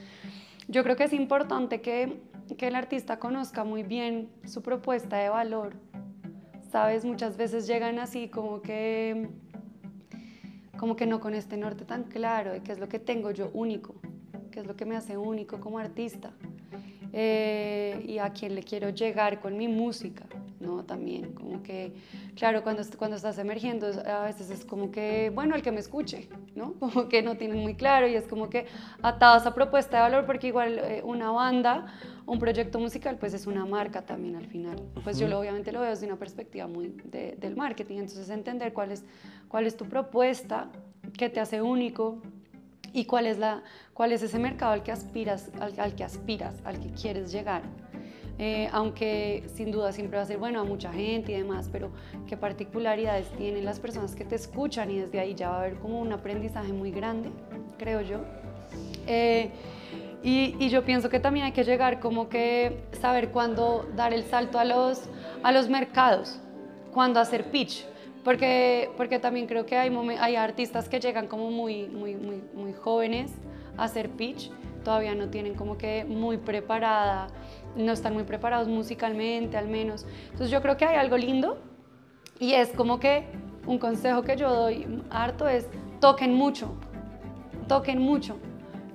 Yo 0.66 0.82
creo 0.82 0.96
que 0.96 1.04
es 1.04 1.12
importante 1.12 1.80
que, 1.82 2.20
que 2.56 2.66
el 2.68 2.74
artista 2.74 3.18
conozca 3.18 3.62
muy 3.64 3.82
bien 3.82 4.28
su 4.46 4.62
propuesta 4.62 5.18
de 5.18 5.28
valor. 5.28 5.74
Sabes, 6.72 7.04
muchas 7.04 7.36
veces 7.36 7.66
llegan 7.68 7.98
así 8.00 8.28
como 8.28 8.60
que 8.62 9.28
como 10.78 10.96
que 10.96 11.06
no 11.06 11.20
con 11.20 11.34
este 11.34 11.56
norte 11.56 11.84
tan 11.84 12.02
claro 12.04 12.52
de 12.52 12.60
qué 12.60 12.72
es 12.72 12.78
lo 12.80 12.88
que 12.88 12.98
tengo 12.98 13.30
yo 13.30 13.50
único, 13.54 13.94
qué 14.54 14.60
es 14.60 14.66
lo 14.68 14.76
que 14.76 14.84
me 14.84 14.94
hace 14.96 15.16
único 15.16 15.58
como 15.58 15.80
artista 15.80 16.30
eh, 17.12 18.04
y 18.06 18.18
a 18.18 18.30
quién 18.30 18.54
le 18.54 18.62
quiero 18.62 18.90
llegar 18.90 19.40
con 19.40 19.56
mi 19.56 19.66
música, 19.66 20.24
¿no? 20.60 20.84
También, 20.84 21.32
como 21.32 21.60
que, 21.62 21.92
claro, 22.36 22.62
cuando, 22.62 22.82
cuando 22.96 23.16
estás 23.16 23.36
emergiendo, 23.38 23.88
a 24.06 24.22
veces 24.24 24.50
es 24.50 24.64
como 24.64 24.92
que, 24.92 25.30
bueno, 25.34 25.56
el 25.56 25.62
que 25.62 25.72
me 25.72 25.80
escuche, 25.80 26.28
¿no? 26.54 26.74
Como 26.78 27.08
que 27.08 27.20
no 27.22 27.36
tienen 27.36 27.58
muy 27.58 27.74
claro 27.74 28.06
y 28.06 28.14
es 28.14 28.28
como 28.28 28.48
que 28.48 28.66
atado 29.02 29.34
a 29.34 29.38
esa 29.38 29.54
propuesta 29.54 29.96
de 29.96 30.02
valor, 30.02 30.24
porque 30.24 30.46
igual 30.48 30.78
eh, 30.78 31.02
una 31.04 31.32
banda, 31.32 31.86
un 32.26 32.38
proyecto 32.38 32.78
musical, 32.78 33.16
pues 33.18 33.34
es 33.34 33.46
una 33.48 33.66
marca 33.66 34.02
también 34.02 34.36
al 34.36 34.46
final. 34.46 34.76
Pues 35.02 35.18
yo 35.18 35.26
lo, 35.28 35.40
obviamente 35.40 35.72
lo 35.72 35.80
veo 35.80 35.90
desde 35.90 36.06
una 36.06 36.16
perspectiva 36.16 36.68
muy 36.68 36.94
de- 37.04 37.36
del 37.40 37.56
marketing, 37.56 37.96
entonces 37.98 38.30
entender 38.30 38.72
cuál 38.72 38.92
es, 38.92 39.04
cuál 39.48 39.66
es 39.66 39.76
tu 39.76 39.84
propuesta, 39.86 40.68
qué 41.18 41.28
te 41.28 41.40
hace 41.40 41.60
único, 41.60 42.18
y 42.94 43.04
cuál 43.04 43.26
es, 43.26 43.38
la, 43.38 43.62
cuál 43.92 44.12
es 44.12 44.22
ese 44.22 44.38
mercado 44.38 44.72
al 44.72 44.82
que 44.84 44.92
aspiras, 44.92 45.50
al, 45.60 45.78
al 45.78 45.94
que 45.94 46.04
aspiras, 46.04 46.54
al 46.64 46.78
que 46.78 46.90
quieres 46.90 47.32
llegar. 47.32 47.62
Eh, 48.38 48.68
aunque 48.72 49.44
sin 49.54 49.70
duda 49.70 49.92
siempre 49.92 50.16
va 50.16 50.22
a 50.22 50.26
ser 50.26 50.38
bueno 50.38 50.60
a 50.60 50.64
mucha 50.64 50.92
gente 50.92 51.32
y 51.32 51.36
demás, 51.36 51.68
pero 51.70 51.90
qué 52.26 52.36
particularidades 52.36 53.28
tienen 53.36 53.64
las 53.64 53.78
personas 53.78 54.14
que 54.14 54.24
te 54.24 54.36
escuchan 54.36 54.90
y 54.90 54.98
desde 54.98 55.20
ahí 55.20 55.34
ya 55.34 55.50
va 55.50 55.56
a 55.56 55.60
haber 55.60 55.74
como 55.76 56.00
un 56.00 56.12
aprendizaje 56.12 56.72
muy 56.72 56.90
grande, 56.90 57.30
creo 57.78 58.00
yo. 58.00 58.20
Eh, 59.06 59.50
y, 60.22 60.56
y 60.58 60.68
yo 60.68 60.84
pienso 60.84 61.10
que 61.10 61.20
también 61.20 61.46
hay 61.46 61.52
que 61.52 61.64
llegar 61.64 62.00
como 62.00 62.28
que 62.28 62.84
saber 63.00 63.30
cuándo 63.30 63.88
dar 63.94 64.12
el 64.12 64.24
salto 64.24 64.58
a 64.58 64.64
los, 64.64 65.02
a 65.42 65.52
los 65.52 65.68
mercados, 65.68 66.40
cuándo 66.92 67.20
hacer 67.20 67.50
pitch, 67.50 67.86
porque, 68.24 68.90
porque 68.96 69.18
también 69.18 69.46
creo 69.46 69.66
que 69.66 69.76
hay, 69.76 69.94
hay 70.18 70.36
artistas 70.36 70.88
que 70.88 70.98
llegan 70.98 71.28
como 71.28 71.50
muy, 71.50 71.88
muy, 71.88 72.16
muy, 72.16 72.42
muy 72.54 72.72
jóvenes 72.72 73.30
a 73.76 73.84
hacer 73.84 74.08
pitch, 74.10 74.50
todavía 74.82 75.14
no 75.14 75.28
tienen 75.28 75.54
como 75.54 75.76
que 75.76 76.04
muy 76.04 76.38
preparada, 76.38 77.26
no 77.76 77.92
están 77.92 78.14
muy 78.14 78.24
preparados 78.24 78.68
musicalmente 78.68 79.56
al 79.56 79.68
menos. 79.68 80.06
Entonces 80.24 80.50
yo 80.50 80.62
creo 80.62 80.76
que 80.76 80.84
hay 80.86 80.96
algo 80.96 81.16
lindo 81.16 81.58
y 82.38 82.54
es 82.54 82.70
como 82.70 82.98
que 82.98 83.26
un 83.66 83.78
consejo 83.78 84.22
que 84.22 84.36
yo 84.36 84.52
doy 84.52 85.02
harto 85.10 85.48
es 85.48 85.68
toquen 86.00 86.34
mucho, 86.34 86.74
toquen 87.68 87.98
mucho. 87.98 88.36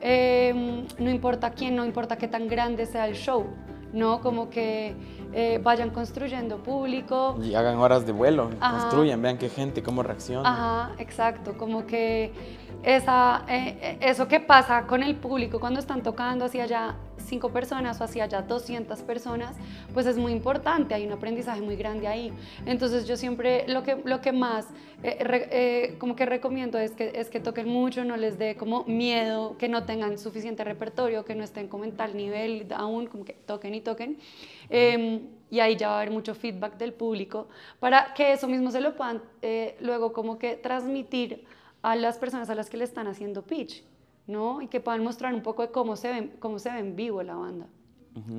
eh, 0.02 0.86
no 0.98 1.10
importa 1.10 1.52
quién, 1.52 1.76
no 1.76 1.86
importa 1.86 2.18
qué 2.18 2.28
tan 2.28 2.48
grande 2.48 2.86
sea 2.86 3.06
el 3.06 3.16
show, 3.16 3.46
¿no? 3.94 4.22
Como 4.22 4.50
que 4.50 4.96
eh, 5.34 5.60
vayan 5.64 5.90
construyendo 5.90 6.58
público. 6.58 7.38
Y 7.42 7.56
hagan 7.56 7.78
horas 7.78 8.06
de 8.06 8.12
vuelo, 8.12 8.50
Ajá. 8.60 8.80
construyan, 8.80 9.22
vean 9.22 9.38
qué 9.38 9.50
gente, 9.50 9.84
cómo 9.84 10.04
reacciona. 10.04 10.50
Ajá, 10.50 10.92
exacto, 10.98 11.58
como 11.58 11.86
que 11.86 12.32
esa, 12.84 13.44
eh, 13.48 13.78
eh, 13.82 13.98
eso 14.02 14.28
que 14.28 14.40
pasa 14.40 14.88
con 14.88 15.04
el 15.04 15.16
público 15.16 15.60
cuando 15.60 15.80
están 15.80 16.02
tocando 16.02 16.46
hacia 16.46 16.64
allá 16.64 16.96
cinco 17.30 17.50
personas 17.52 18.02
o 18.02 18.04
hacia 18.04 18.26
allá 18.26 18.42
200 18.42 19.02
personas, 19.04 19.56
pues 19.94 20.06
es 20.06 20.18
muy 20.18 20.32
importante, 20.32 20.94
hay 20.94 21.06
un 21.06 21.14
aprendizaje 21.14 21.62
muy 21.62 21.76
grande 21.76 22.08
ahí. 22.08 22.34
Entonces 22.66 23.08
yo 23.08 23.16
siempre 23.16 23.68
lo 23.68 23.84
que, 23.84 24.02
lo 24.04 24.20
que 24.22 24.32
más 24.32 24.68
eh, 25.04 25.18
eh, 25.52 25.96
como 25.98 26.16
que 26.16 26.26
recomiendo 26.26 26.78
es 26.78 26.92
que, 26.92 27.14
es 27.16 27.30
que 27.30 27.40
toquen 27.40 27.68
mucho, 27.68 28.04
no 28.04 28.18
les 28.18 28.38
dé 28.38 28.56
como 28.56 28.84
miedo, 28.86 29.58
que 29.58 29.70
no 29.70 29.86
tengan 29.86 30.18
suficiente 30.18 30.64
repertorio, 30.64 31.24
que 31.24 31.36
no 31.36 31.44
estén 31.44 31.68
como 31.68 31.86
en 31.86 31.94
tal 31.94 32.18
nivel 32.18 32.68
aún, 32.76 33.08
como 33.08 33.24
que 33.24 33.34
toquen 33.34 33.76
y 33.76 33.82
toquen. 33.82 34.18
Em, 34.70 35.22
y 35.50 35.60
ahí 35.60 35.76
ya 35.76 35.90
va 35.90 35.94
a 35.96 35.98
haber 36.02 36.12
mucho 36.12 36.36
feedback 36.36 36.78
del 36.78 36.94
público 36.94 37.48
para 37.80 38.14
que 38.14 38.34
eso 38.34 38.48
mismo 38.48 38.72
se 38.72 38.82
lo 38.82 38.96
puedan 38.96 39.22
eh, 39.42 39.76
luego 39.80 40.14
como 40.14 40.38
que 40.38 40.56
transmitir 40.56 41.46
a 41.82 41.96
las 41.96 42.18
personas 42.18 42.50
a 42.50 42.56
las 42.56 42.70
que 42.70 42.78
le 42.78 42.84
están 42.84 43.08
haciendo 43.08 43.42
pitch, 43.42 43.84
¿no? 44.30 44.62
Y 44.62 44.68
que 44.68 44.80
puedan 44.80 45.04
mostrar 45.04 45.34
un 45.34 45.42
poco 45.42 45.64
de 45.64 45.72
cómo 45.72 45.96
se 45.96 46.12
ve, 46.12 46.30
cómo 46.40 46.60
se 46.60 46.72
ve 46.72 46.80
en 46.80 46.96
vivo 46.96 47.22
la 47.24 47.36
banda. 47.36 47.68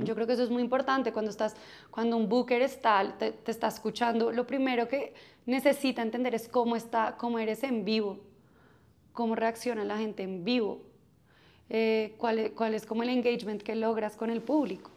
Yo 0.04 0.14
creo 0.14 0.26
que 0.26 0.34
eso 0.34 0.42
es 0.42 0.50
muy 0.50 0.62
importante 0.62 1.10
cuando 1.10 1.30
estás, 1.30 1.56
cuando 1.90 2.14
un 2.18 2.28
booker 2.28 2.60
está, 2.60 3.16
te, 3.16 3.32
te 3.32 3.50
está 3.50 3.68
escuchando, 3.68 4.30
lo 4.30 4.46
primero 4.46 4.86
que 4.86 5.14
necesita 5.46 6.02
entender 6.02 6.34
es 6.34 6.48
cómo 6.48 6.76
está, 6.76 7.16
cómo 7.16 7.38
eres 7.38 7.62
en 7.62 7.82
vivo, 7.82 8.18
cómo 9.14 9.34
reacciona 9.36 9.82
la 9.84 9.96
gente 9.96 10.22
en 10.22 10.44
vivo, 10.44 10.82
eh, 11.70 12.14
cuál, 12.18 12.40
es, 12.40 12.50
cuál 12.50 12.74
es 12.74 12.84
como 12.84 13.04
el 13.04 13.08
engagement 13.08 13.62
que 13.62 13.74
logras 13.74 14.16
con 14.16 14.28
el 14.28 14.42
público. 14.42 14.90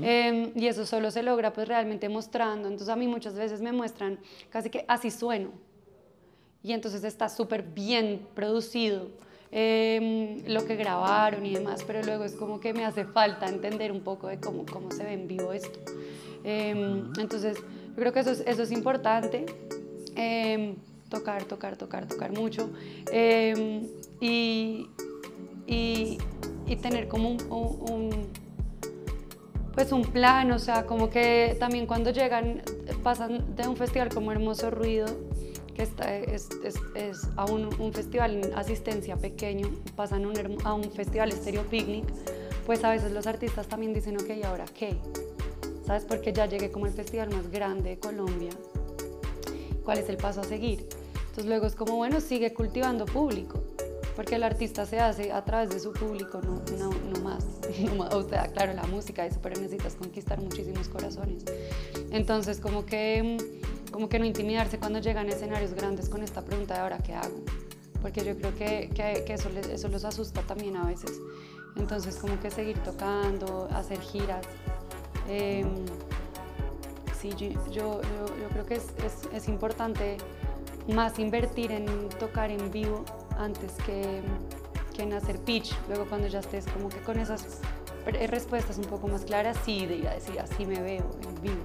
Em, 0.00 0.52
y 0.54 0.66
eso 0.66 0.86
solo 0.86 1.10
se 1.10 1.22
logra 1.22 1.52
pues 1.52 1.68
realmente 1.68 2.08
mostrando. 2.08 2.68
Entonces 2.68 2.88
a 2.88 2.96
mí 2.96 3.08
muchas 3.08 3.34
veces 3.34 3.60
me 3.60 3.72
muestran 3.72 4.18
casi 4.48 4.70
que 4.70 4.86
así 4.88 5.10
sueno. 5.10 5.50
Y 6.62 6.72
entonces 6.72 7.04
está 7.04 7.28
súper 7.28 7.62
bien 7.64 8.26
producido 8.34 9.08
em, 9.52 10.42
lo 10.46 10.64
que 10.64 10.76
grabaron 10.76 11.44
y 11.46 11.54
demás, 11.54 11.84
pero 11.86 12.02
luego 12.02 12.24
es 12.24 12.32
como 12.32 12.58
que 12.58 12.72
me 12.72 12.84
hace 12.84 13.04
falta 13.04 13.46
entender 13.48 13.92
un 13.92 14.00
poco 14.00 14.26
de 14.28 14.38
cómo, 14.40 14.64
cómo 14.66 14.90
se 14.90 15.04
ve 15.04 15.12
en 15.12 15.28
vivo 15.28 15.52
esto. 15.52 15.78
Em, 16.44 17.12
entonces 17.20 17.56
yo 17.58 17.94
creo 17.96 18.12
que 18.12 18.20
eso 18.20 18.30
es, 18.32 18.40
eso 18.46 18.62
es 18.62 18.72
importante. 18.72 19.46
Em, 20.16 20.74
tocar, 21.08 21.44
tocar, 21.44 21.76
tocar, 21.76 22.08
tocar 22.08 22.32
mucho. 22.32 22.70
Y, 24.20 24.86
y, 25.66 26.18
y 26.66 26.76
tener 26.76 27.08
como 27.08 27.30
un, 27.30 27.42
un- 27.50 27.90
un- 27.92 28.26
pues 29.74 29.90
un 29.92 30.02
plan, 30.02 30.50
o 30.52 30.58
sea, 30.58 30.84
como 30.86 31.08
que 31.10 31.56
también 31.58 31.86
cuando 31.86 32.10
llegan, 32.10 32.62
pasan 33.02 33.54
de 33.56 33.66
un 33.68 33.76
festival 33.76 34.10
como 34.10 34.30
Hermoso 34.32 34.70
Ruido, 34.70 35.06
que 35.74 35.82
está, 35.82 36.14
es, 36.16 36.48
es, 36.64 36.74
es 36.94 37.28
a 37.36 37.46
un, 37.46 37.68
un 37.80 37.92
festival 37.92 38.44
en 38.44 38.54
asistencia 38.54 39.16
pequeño, 39.16 39.70
pasan 39.96 40.26
un 40.26 40.58
a 40.64 40.74
un 40.74 40.90
festival 40.90 41.30
Estéreo 41.30 41.64
Picnic, 41.64 42.04
pues 42.66 42.84
a 42.84 42.90
veces 42.90 43.12
los 43.12 43.26
artistas 43.26 43.66
también 43.66 43.92
dicen, 43.94 44.16
ok, 44.16 44.30
¿y 44.36 44.42
ahora 44.42 44.64
qué? 44.66 44.96
¿Sabes? 45.86 46.04
Porque 46.04 46.32
ya 46.32 46.46
llegué 46.46 46.70
como 46.70 46.86
el 46.86 46.92
festival 46.92 47.30
más 47.30 47.50
grande 47.50 47.90
de 47.90 47.98
Colombia, 47.98 48.50
¿cuál 49.84 49.98
es 49.98 50.08
el 50.08 50.16
paso 50.16 50.40
a 50.40 50.44
seguir? 50.44 50.86
Entonces 51.32 51.46
luego 51.46 51.66
es 51.66 51.74
como, 51.74 51.96
bueno, 51.96 52.20
sigue 52.20 52.52
cultivando 52.52 53.06
público, 53.06 53.62
porque 54.14 54.34
el 54.34 54.42
artista 54.42 54.84
se 54.84 55.00
hace 55.00 55.32
a 55.32 55.44
través 55.44 55.70
de 55.70 55.80
su 55.80 55.92
público, 55.92 56.40
no, 56.42 56.62
no, 56.78 56.90
no 56.90 57.20
más. 57.20 57.44
No 57.82 57.94
más. 57.94 58.12
O 58.12 58.28
sea, 58.28 58.48
claro, 58.48 58.74
la 58.74 58.82
música, 58.82 59.24
eso, 59.24 59.38
pero 59.42 59.58
necesitas 59.58 59.94
conquistar 59.94 60.38
muchísimos 60.40 60.90
corazones. 60.90 61.44
Entonces, 62.10 62.60
como 62.60 62.84
que, 62.84 63.38
mm, 63.40 63.61
como 63.92 64.08
que 64.08 64.18
no 64.18 64.24
intimidarse 64.24 64.78
cuando 64.78 64.98
llegan 64.98 65.28
escenarios 65.28 65.74
grandes 65.74 66.08
con 66.08 66.22
esta 66.22 66.42
pregunta 66.42 66.74
de 66.74 66.80
ahora 66.80 66.98
qué 66.98 67.14
hago. 67.14 67.36
Porque 68.00 68.24
yo 68.24 68.36
creo 68.36 68.54
que, 68.56 68.90
que, 68.94 69.22
que 69.24 69.34
eso, 69.34 69.48
les- 69.50 69.68
eso 69.68 69.86
los 69.88 70.04
asusta 70.04 70.42
también 70.42 70.76
a 70.76 70.84
veces. 70.86 71.20
Entonces, 71.76 72.16
como 72.16 72.38
que 72.40 72.50
seguir 72.50 72.78
tocando, 72.78 73.68
hacer 73.72 74.00
giras. 74.00 74.44
Em, 75.28 75.68
sí, 77.20 77.30
yo, 77.36 77.48
yo, 77.70 78.00
yo- 78.02 78.48
creo 78.50 78.66
que 78.66 78.74
es, 78.74 78.86
es, 79.04 79.28
es 79.32 79.48
importante 79.48 80.16
más 80.92 81.18
invertir 81.18 81.70
en 81.70 81.86
tocar 82.18 82.50
en 82.50 82.70
vivo 82.72 83.04
antes 83.38 83.72
que, 83.86 84.20
que 84.96 85.02
en 85.04 85.12
hacer 85.12 85.38
pitch. 85.38 85.72
Luego 85.88 86.06
cuando 86.06 86.26
ya 86.26 86.40
estés 86.40 86.66
como 86.66 86.88
que 86.88 86.98
con 86.98 87.18
esas 87.20 87.60
pre- 88.04 88.26
respuestas 88.26 88.78
un 88.78 88.84
poco 88.84 89.06
más 89.08 89.22
claras, 89.24 89.56
sí, 89.64 89.86
de 89.86 89.96
ir 89.96 90.08
a 90.08 90.14
decir 90.14 90.40
así 90.40 90.66
me 90.66 90.80
veo 90.82 91.08
en 91.22 91.40
vivo. 91.40 91.62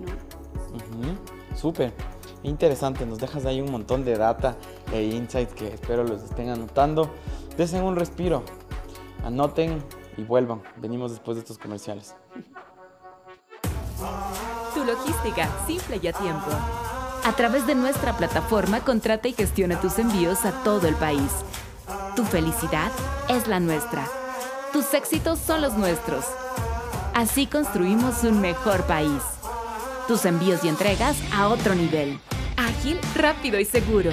¿no? 0.00 0.76
Ujú, 0.76 1.16
Súper. 1.56 1.92
Interesante, 2.42 3.06
nos 3.06 3.18
dejas 3.18 3.44
ahí 3.46 3.60
un 3.60 3.72
montón 3.72 4.04
de 4.04 4.16
data 4.16 4.56
e 4.92 5.02
insights 5.02 5.54
que 5.54 5.68
espero 5.68 6.04
los 6.04 6.22
estén 6.22 6.50
anotando. 6.50 7.10
Desen 7.56 7.82
un 7.82 7.96
respiro, 7.96 8.42
anoten 9.24 9.82
y 10.16 10.22
vuelvan. 10.22 10.62
Venimos 10.76 11.10
después 11.10 11.36
de 11.36 11.40
estos 11.40 11.58
comerciales. 11.58 12.14
Tu 14.74 14.84
logística, 14.84 15.48
simple 15.66 15.98
y 16.00 16.06
a 16.06 16.12
tiempo. 16.12 16.50
A 17.24 17.32
través 17.32 17.66
de 17.66 17.74
nuestra 17.74 18.16
plataforma, 18.16 18.80
contrata 18.80 19.26
y 19.26 19.32
gestiona 19.32 19.80
tus 19.80 19.98
envíos 19.98 20.44
a 20.44 20.52
todo 20.62 20.86
el 20.86 20.94
país. 20.94 21.32
Tu 22.14 22.22
felicidad 22.24 22.92
es 23.28 23.48
la 23.48 23.58
nuestra. 23.58 24.06
Tus 24.72 24.92
éxitos 24.94 25.38
son 25.38 25.62
los 25.62 25.74
nuestros. 25.74 26.24
Así 27.14 27.46
construimos 27.46 28.22
un 28.24 28.40
mejor 28.40 28.84
país. 28.84 29.22
Tus 30.08 30.24
envíos 30.24 30.62
y 30.62 30.68
entregas 30.68 31.16
a 31.32 31.48
otro 31.48 31.74
nivel. 31.74 32.20
Ágil, 32.56 32.96
rápido 33.16 33.58
y 33.58 33.64
seguro. 33.64 34.12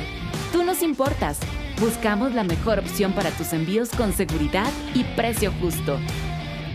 Tú 0.52 0.64
nos 0.64 0.82
importas. 0.82 1.38
Buscamos 1.80 2.34
la 2.34 2.44
mejor 2.44 2.80
opción 2.80 3.14
para 3.14 3.30
tus 3.30 3.54
envíos 3.54 3.90
con 3.90 4.12
seguridad 4.12 4.72
y 4.96 5.04
precio 5.16 5.54
justo. 5.62 6.00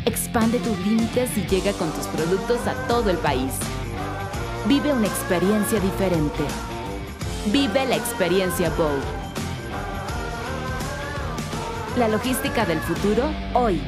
Expande 0.04 0.60
tus 0.60 0.78
límites 0.86 1.36
y 1.36 1.44
llega 1.46 1.72
con 1.72 1.90
tus 1.90 2.06
productos 2.06 2.64
a 2.68 2.74
todo 2.86 3.10
el 3.10 3.16
país. 3.16 3.52
Vive 4.68 4.92
una 4.92 5.08
experiencia 5.08 5.80
diferente. 5.80 6.44
Vive 7.46 7.86
la 7.86 7.96
experiencia 7.96 8.70
Bow. 8.70 9.00
La 11.96 12.06
logística 12.06 12.64
del 12.64 12.78
futuro 12.78 13.24
hoy. 13.54 13.80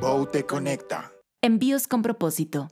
Bow 0.00 0.26
te 0.26 0.44
conecta. 0.44 1.12
Envíos 1.40 1.88
con 1.88 2.02
propósito. 2.02 2.68